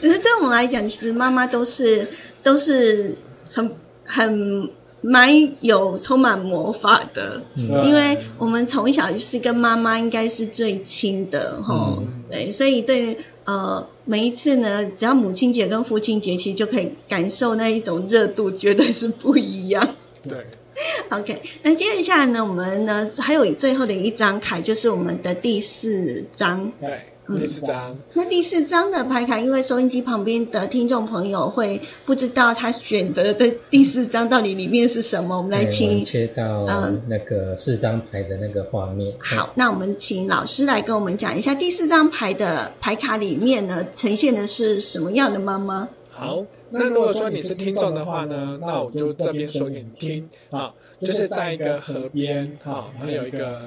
[0.00, 2.08] 可是对我们来讲，其实妈妈都是
[2.42, 3.16] 都是
[3.50, 3.72] 很
[4.04, 7.86] 很蛮有充满魔法的，嗯。
[7.86, 12.22] 因为我们从小就是跟妈妈应该是最亲的哈、嗯。
[12.30, 19.88] 对，所以对于呃每一次呢，只要母亲节跟父亲节，其实就可以感受那一种热度，绝对是不一样。
[20.22, 20.46] 对，
[21.10, 26.72] OK，那接下来呢，我们呢还有最后的一张卡，就是我们的第四张。
[26.80, 39.14] 对，嗯第四张，那第四张的牌卡，因为收音机旁边的听众朋友会不知道他选择的第四张到底里面是什么，我们来请切到嗯那个四张牌的那个画面。
[39.18, 45.88] 好，那我们请老师来跟我们讲一下第四张牌的牌卡里面呢，呈现的是什么样的妈妈？
[46.10, 53.62] 好，那如果说你是听众的话呢，那我就这边说给你听啊，就是在一个河边哈，然后有一个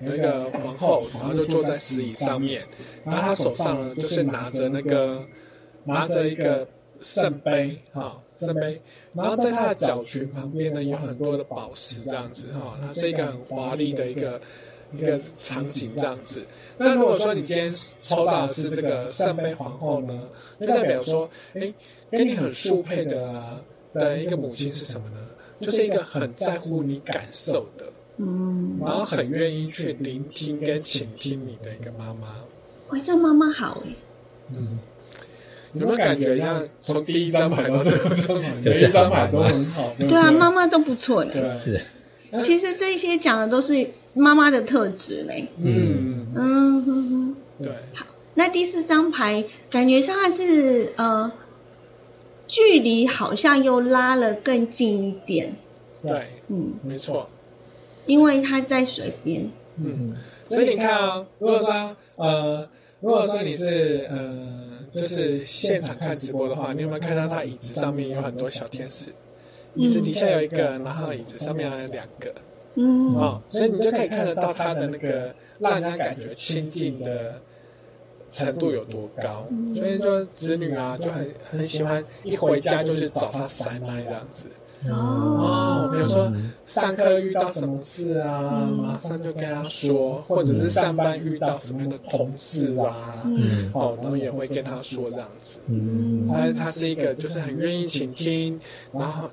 [0.00, 2.62] 有一个皇后，然后就坐在石椅上面，
[3.04, 5.24] 然后她手上呢就是拿着那个
[5.84, 8.80] 拿着一个圣杯哈，圣杯，
[9.14, 14.40] 然后在她的脚裙旁边呢有很多的宝石这样子哈，它是一个很华丽的一个。
[14.92, 16.42] 一个场景这样子，
[16.76, 20.20] 那如果说你今天抽到的是这个圣杯皇后呢，
[20.60, 21.72] 就代表说，哎，
[22.10, 23.62] 跟你很速配的
[23.94, 25.16] 的一个母亲是什么呢？
[25.60, 27.84] 就是一个很在乎你感受的，
[28.22, 32.36] 嗯，然后很愿意去聆听跟倾听你的一个妈妈。
[32.90, 33.94] 哇，这妈妈好哎，
[34.54, 34.78] 嗯，
[35.72, 39.94] 有没有感觉像从第一张牌到最后一张牌，就是每一张牌都很好？
[39.96, 41.54] 对啊，妈妈都不错呢。
[41.54, 41.80] 是，
[42.42, 45.32] 其实这些讲的都是妈妈的特质呢。
[45.58, 47.36] 嗯，嗯。
[47.62, 47.72] 对，
[48.34, 51.30] 那第四张牌感觉上它是呃，
[52.46, 55.54] 距离好像又拉了更近一点，
[56.02, 57.28] 对，嗯，没错，
[58.10, 60.16] 因为它在水边，嗯。
[60.48, 62.68] 所以你看啊，如果说呃，
[63.00, 69.10] 如果说你是呃，就是现场看直播的话，你有没有看到他椅子上面有很多小天使？
[69.76, 72.34] 椅子底下有一个，然后椅子上面还有两个。
[72.74, 77.40] 嗯，哦，所以你就可以看得到他的那个让人家感觉亲近的
[78.28, 79.46] 程度有多高。
[79.72, 84.48] 所以就子女啊，就很很喜欢一回家就去找他塞奶这样子。
[84.88, 86.32] 哦，比如说
[86.64, 93.70] 上课遇到什么事啊，马上就跟他说，或者是上班遇到什么样的同事啊，嗯。
[93.74, 95.58] 哦，然后也会跟他说这样子。
[95.66, 96.26] 嗯。
[96.28, 98.58] 他他是一个就是很愿意倾听，
[98.92, 99.28] 然后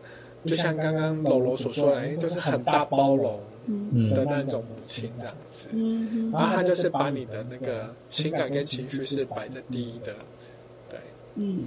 [0.45, 4.13] 就像刚刚柔柔所说的，哎就是很大包容嗯。
[4.13, 5.69] 的那种母亲这样子。
[5.71, 6.29] 嗯。
[6.31, 10.13] 然后他就是把你的那个情感跟情绪是摆在第一的，
[10.89, 10.99] 对，
[11.35, 11.65] 嗯，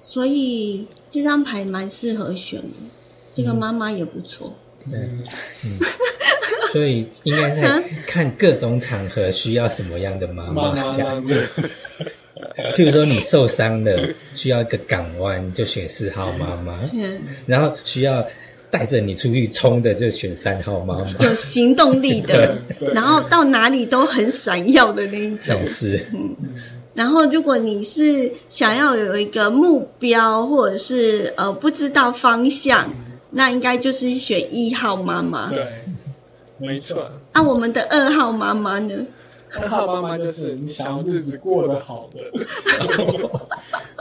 [0.00, 2.76] 所以这张牌蛮适合选的，
[3.32, 4.56] 这个妈妈也不错。
[4.90, 5.78] 对，嗯，
[6.72, 11.22] 所以应该在看各种场合需要什么样的妈妈这样。
[11.22, 11.46] 子，
[12.74, 18.26] 譬如说你受伤了，需要一个港湾，就选四号妈妈；嗯，然后需要
[18.70, 21.04] 带着你出去冲的，就选三号妈妈。
[21.20, 22.58] 有行动力的，
[22.94, 25.38] 然后到哪里都很闪耀的那一种。
[25.38, 25.66] 真。
[25.66, 26.06] 是，
[26.94, 32.90] 然后，如果你是想要有一个目标，或者是呃不知道方向，
[33.30, 35.50] 那应该就是选一号妈妈。
[35.50, 35.66] 对，
[36.58, 37.10] 没错。
[37.32, 39.06] 那、我们的二号妈妈呢？
[39.60, 42.20] 二号妈妈就是你想要日子过得好的，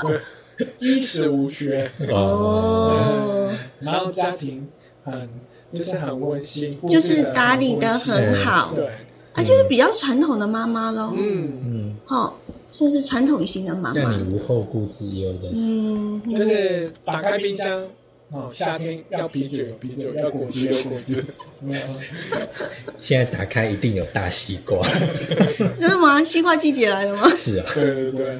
[0.01, 4.67] 对， 衣食无缺，哦，然后家庭
[5.03, 5.27] 很
[5.73, 8.91] 就是很温馨，就是打理的很好，对，
[9.33, 11.13] 啊，就是比较传统的妈妈喽。
[11.15, 12.33] 嗯，嗯，哦，
[12.71, 13.99] 算是传统型的妈妈。
[13.99, 15.49] 让你无后顾之忧的。
[15.53, 17.87] 嗯，就是打开冰箱。
[18.31, 21.25] 哦，夏天要啤酒有啤酒，要果汁有果汁。
[23.01, 24.87] 现在打开一定有大西瓜。
[25.79, 26.23] 真的吗？
[26.23, 27.27] 西瓜季节来了吗？
[27.33, 28.39] 是啊，对对对，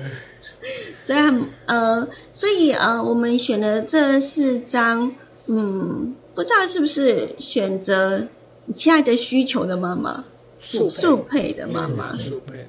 [1.02, 1.20] 所以
[1.66, 5.16] 呃，所以呃，我们选的这四张，
[5.48, 8.28] 嗯，不知道是不是选择
[8.66, 10.24] 你现在的需求的妈妈，
[10.56, 12.16] 速速配的妈妈。
[12.16, 12.68] 速配的。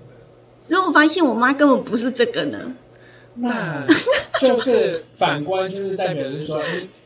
[0.71, 2.77] 如果发现我妈根本不是这个呢？
[3.35, 3.87] 那
[4.41, 6.61] 就是反观，就是代表就是说，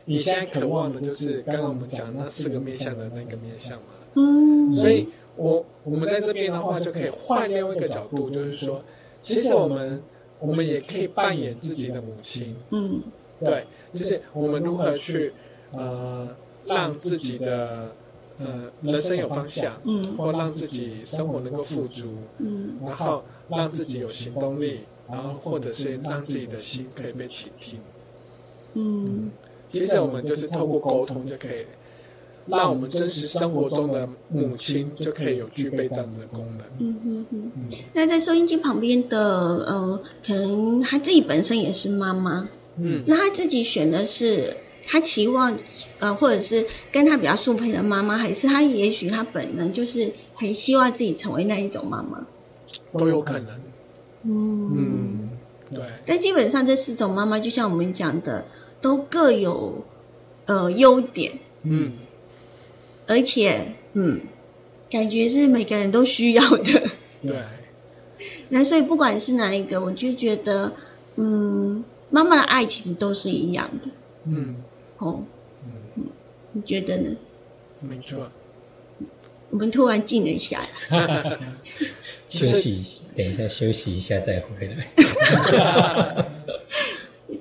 [0.07, 3.85] 你你现在渴望的就是刚刚我们讲那四个面向的那个面向嘛。
[4.15, 8.83] 嗯，所以我我们在这边的话，就可以换另外一个角度，就是说，
[9.21, 10.03] 其实我们
[10.39, 13.03] 我们也可以扮演自己的母亲，嗯
[13.45, 15.33] 对，就是我们如何去
[15.73, 16.29] 呃
[16.67, 17.95] 让自己的
[18.39, 24.81] 呃人生有方向，嗯或让自己生活能够富足，嗯然后让自己有行动力，
[25.11, 27.79] 然后或者是让自己的心可以被倾听。
[28.75, 29.31] 嗯
[29.69, 31.65] 其实我们就是透过沟通就可以，
[32.47, 36.67] 让我们真实生活中的母亲就可以有具备这样子的功能。
[36.79, 37.53] 嗯嗯嗯。
[37.57, 45.59] 嗯，那在收音机旁边的，呃，可能他自己本身也是妈妈，嗯，那他自己选的是他期望
[45.99, 52.27] 呃，或者是跟他比较速配的妈妈，还是他也许他本人就是很希望自己成为那一种妈妈。
[52.99, 53.61] 都有可能。
[54.23, 55.31] 嗯，嗯，
[55.71, 58.47] 对，但基本上这四种妈妈，就像我们讲的，
[58.81, 59.85] 都各有
[60.47, 61.93] 呃优点，嗯，
[63.07, 64.21] 而且嗯，
[64.91, 66.83] 感觉是每个人都需要的。
[67.23, 67.43] 对，
[68.49, 70.73] 那所以不管是哪一个，我就觉得，
[71.17, 73.91] 嗯，妈妈的爱其实都是一样的。
[74.25, 74.57] 嗯，
[74.99, 75.21] 哦，
[75.97, 76.05] 嗯，
[76.53, 77.17] 你觉得呢？
[77.81, 78.31] 没错。
[79.51, 80.63] 我们突然静了一下，
[82.39, 82.83] 休息，
[83.17, 86.27] 等一下休息一下再回来。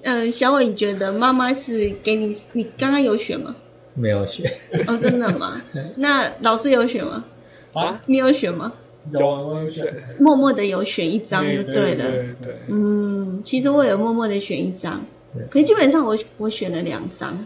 [0.03, 2.35] 嗯， 小伟，你觉得妈妈是给你？
[2.53, 3.55] 你刚刚有选吗？
[3.95, 4.51] 没有选，
[4.87, 5.61] 哦，真的吗？
[5.97, 7.25] 那老师有选吗？
[7.73, 8.73] 啊，你有选吗？
[9.11, 12.09] 有啊，我有选，默默的有选一张就对了。
[12.09, 15.05] 对对，嗯，其实我有默默的选一张，
[15.49, 17.45] 可是基本上我我选了两张，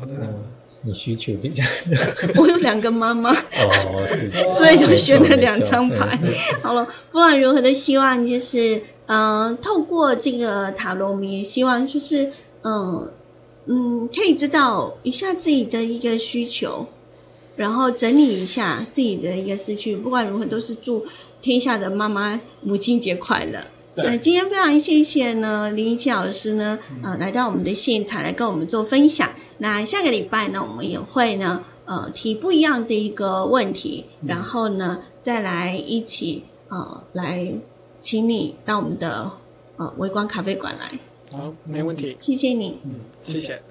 [0.00, 0.44] 我真的嗯，
[0.86, 1.64] 你需求比较
[2.40, 6.32] 我有两个妈妈，哦，是，所以就选了两张牌嗯。
[6.62, 12.30] 好了，不管如何的希望就是，嗯、透过这个塔罗迷，希望就是，
[12.62, 13.10] 嗯
[13.66, 16.86] 嗯，可以知道一下自己的一个需求，
[17.56, 19.96] 然后整理一下自己的一个思绪。
[19.96, 21.04] 不管如何，都是祝
[21.42, 23.64] 天下的妈妈母亲节快乐。
[23.96, 29.30] 对那今天非常谢谢呢林一奇老师呢，呃，来到我们的现场来跟我们做分享。
[29.58, 37.54] 那下个礼拜呢，我们也会呢，呃，提不一样的一个问题，然后呢，再来一起呃来
[38.00, 39.32] 请你到我们的
[39.76, 40.98] 呃微光咖啡馆来。
[41.32, 42.16] 好，没问题。
[42.20, 42.78] 谢谢你。
[42.84, 43.62] 嗯，谢谢。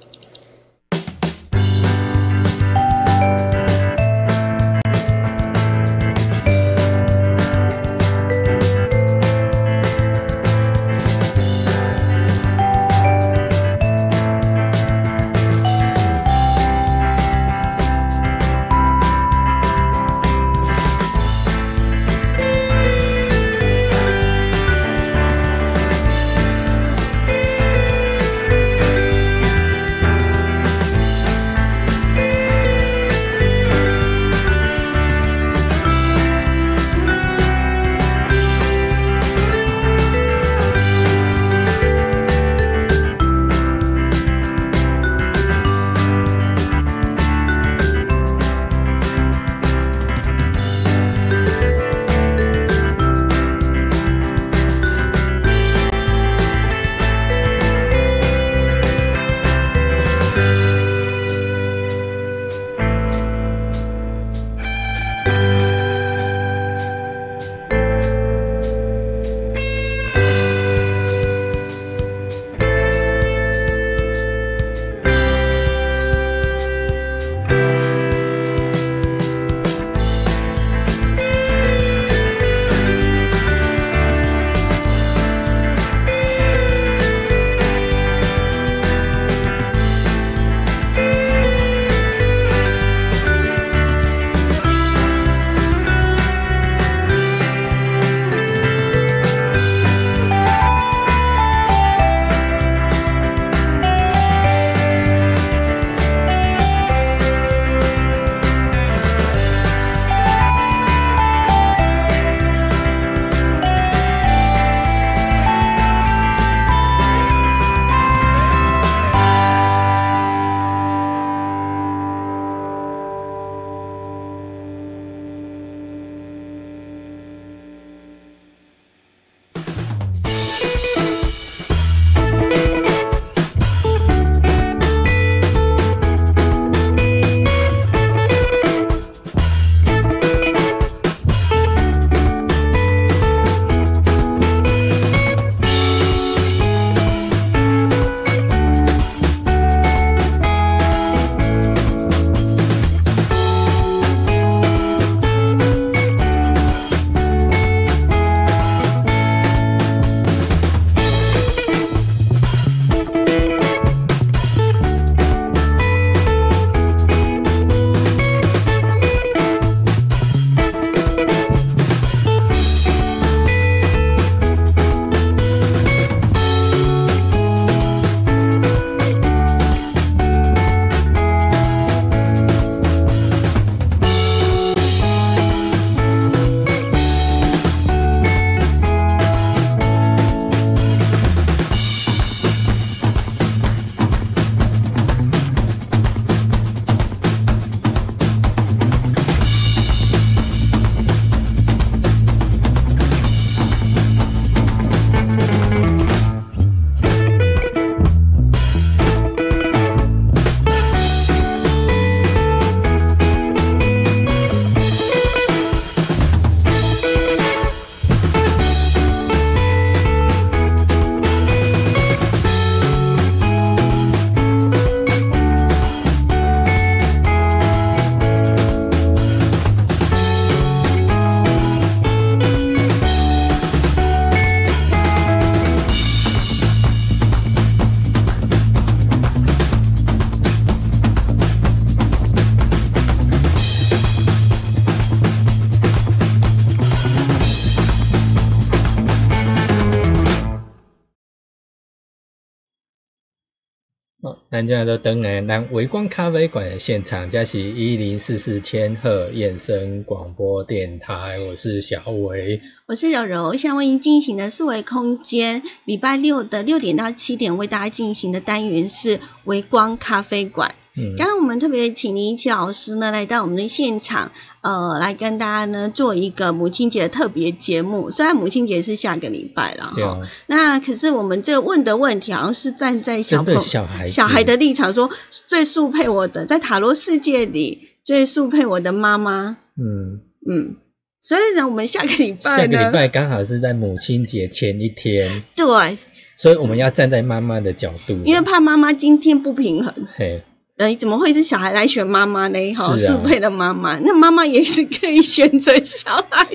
[254.56, 262.62] 咱今都登来咱微光咖啡馆的现场，这是一零四四千赫燕声广播电台，我是小维。
[262.86, 270.74] 我是柔柔，现在为您进行的四维空间，礼拜六的六点到七点为大家进行的单元是微光咖啡馆。
[270.98, 274.32] 嗯，刚刚我们特别请林一奇老师呢来到我们的现场，
[274.62, 278.12] 呃，来跟大家呢做一个母亲节的特别节目。
[278.12, 285.10] 虽然母亲节是下个礼拜了哈，啊，那可是我们这个问的问题好像是站在小朋小孩小孩的立场说，
[285.48, 290.76] 最速配我的，在塔罗世界里最速配我的妈妈，嗯，嗯。
[291.22, 295.98] 所以呢，我们下个礼拜下，个礼拜刚好是在母亲节前一天，对，
[296.38, 300.44] 所以我们要站在妈妈的角度，因为怕妈妈今天不平衡，嘿，
[300.78, 302.74] 呃，怎么会是小孩来选妈妈呢？
[302.74, 306.46] 哈，是啊速配的妈妈，那妈妈也是可以选择小孩，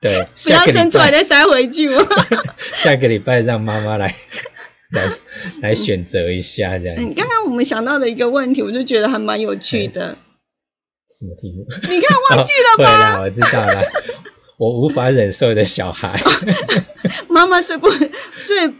[0.00, 2.02] 对， 不要生出来再塞回去吗？
[2.76, 4.14] 下个礼拜 让妈妈来
[4.92, 5.10] 来
[5.60, 10.16] 来选择一下这样嗯，刚，刚我们想到的一个问题，我就觉得还蛮有趣的。
[11.18, 11.66] 什么题目？
[11.90, 13.10] 你看忘记了吧？
[13.14, 13.82] 啦，我知道了。
[14.58, 16.18] 我无法忍受的小孩，
[17.28, 18.72] 妈妈最不最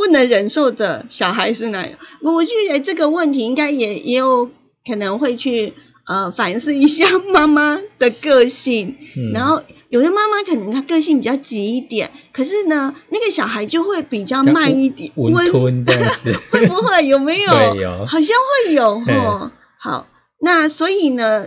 [0.00, 1.98] 不能忍受的小孩是哪样？
[2.22, 4.50] 我觉得这个问题应该也也有
[4.86, 5.74] 可能会去
[6.06, 8.96] 呃反思一下妈妈的个性。
[9.14, 17.74] 嗯然后有的妈妈可能她个性比较急一点，可是呢，那个小孩就会比较慢一点，温吞这样子， 会不会有没有？
[17.76, 19.52] 有好像会有嘿哈。
[19.78, 20.06] 好，
[20.40, 21.46] 那所以呢，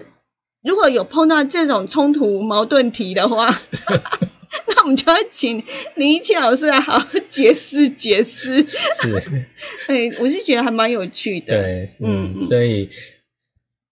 [0.64, 3.47] 如果有碰到这种冲突矛盾题的话，
[4.84, 5.63] 那我们就要请
[5.95, 8.65] 林一清老师来好好解释解释。
[8.67, 9.45] 是，
[9.88, 11.61] 哎，我是觉得还蛮有趣的。
[11.61, 12.89] 对，嗯嗯，所以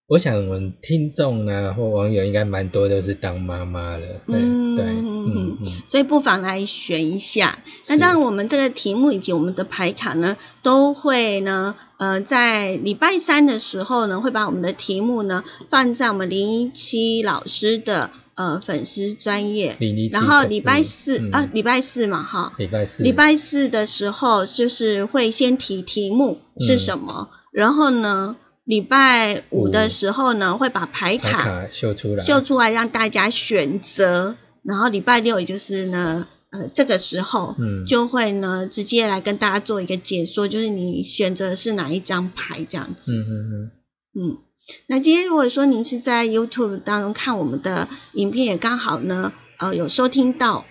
[0.07, 7.59] 我想我们听众啊或网友应该蛮多都是当妈妈了，对嗯对，嗯嗯，所以不妨来选一下。
[7.87, 19.77] 那当然，我们这个题目以及我们的牌卡呢，都会呢，呃，在礼拜三的时候呢，会把我们的题目呢放在我们零一七老师的呃粉丝专业。
[20.11, 21.31] 然后礼拜四、嗯。
[21.31, 37.85] 啊，礼拜四嘛，哈，礼拜四，礼拜四的时候就是会先提题目是什么，然后呢，礼拜五的时候呢，会把牌牌卡卡秀出来，秀出来让大家选择，然后礼拜六也就是呢，呃，这个时候，嗯。
[37.85, 43.13] 就会呢直接来跟大家做一个解说，就是你选择是哪一张牌这样子。
[43.15, 43.71] 嗯嗯嗯，
[44.13, 44.37] 嗯，
[44.87, 50.65] 那今天如果说您是在 YouTube 当中看我们的影片，也刚好呢，呃，有收听到、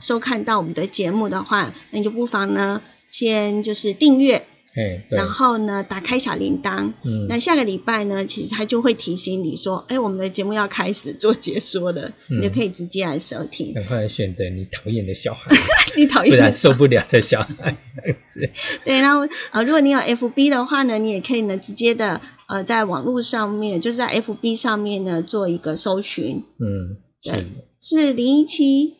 [0.00, 6.92] 收看到我们的节目的话，那你就不妨呢先就是订阅，嘿，然后呢打开小铃铛。
[7.04, 13.72] 嗯那下个礼拜呢，其实它就会提醒你说，哎，我们的节目要开始做解说了，嗯你就可以直接来收听。
[13.72, 15.50] 赶快选择你讨厌的小孩，
[15.96, 18.50] 你讨不然厌的受不了的小孩，这样子，
[18.84, 27.46] 对，然后呃，如果你有 FB 的话呢，你也可以呢直接的呃在网络上面，就是在 FB 上面呢做一个搜寻，嗯，对
[27.80, 27.98] 是。
[27.98, 28.96] 是零一七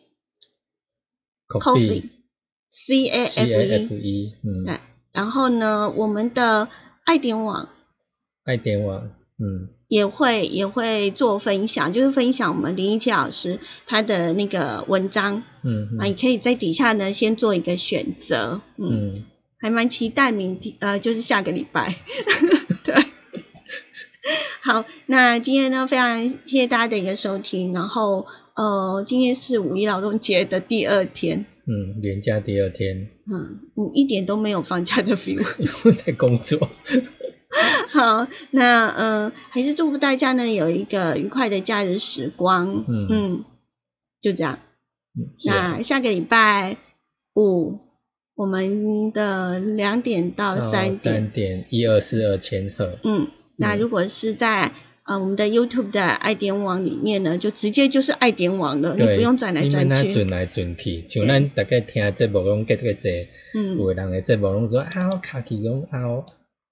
[1.47, 2.09] Coffee
[2.67, 4.79] C A F F E，E，嗯，对，
[5.11, 6.69] 然后呢，我们的
[7.03, 7.69] 爱点网
[8.43, 9.69] 爱点网，嗯。
[9.87, 16.13] 也会也会做分享，就是分享我们林一七老师他的那个文章，嗯啊，你。
[16.13, 19.23] 可以在底下呢先做一个选择，嗯，嗯，
[19.57, 22.66] 还蛮期待明天呃，就是下个礼拜，对。
[24.67, 27.71] 好，那今天呢，非常谢谢大家的一个收听。
[27.71, 35.39] 然后，呃，今天是五一劳动节的第二天，嗯，连假第二天，嗯，你一点都没有放假的 feel。
[35.57, 36.69] 因为在工作，
[37.87, 42.83] 好，那呃，还是祝福大家呢有一个愉快的假日时光。
[42.89, 43.45] 嗯
[44.19, 44.59] 就这样。
[45.45, 46.75] 那下个礼拜
[47.35, 47.79] 五，
[48.35, 53.27] 我们的两点到到三点，三点一二四二千赫，嗯，
[53.57, 54.71] 那如果是在
[55.03, 60.11] 呃我们的 YouTube 的爱点网里面呢，就直接就是爱点网了，你，不用转来转去。
[60.11, 66.25] 转来转去，像咱大概听节目拢结个济，嗯有的人的节目拢说啊，我卡去讲啊，我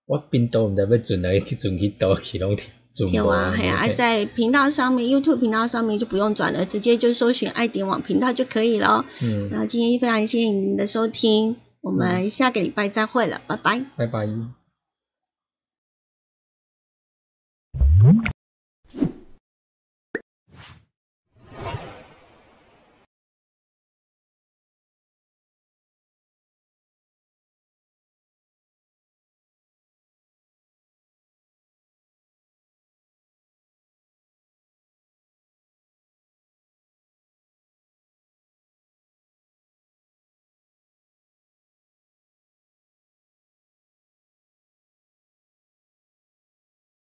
[0.06, 2.56] 我频道毋知要转来去转去倒去拢
[2.94, 9.06] 转无有啊，还啊，在频道上面，YouTube 频道上面就不用转了，直接就搜寻爱点网频道就可以了。
[9.22, 13.86] 嗯，那今天非常谢谢您的收听，我们下个礼拜再会了，拜拜。
[13.98, 14.65] 拜拜。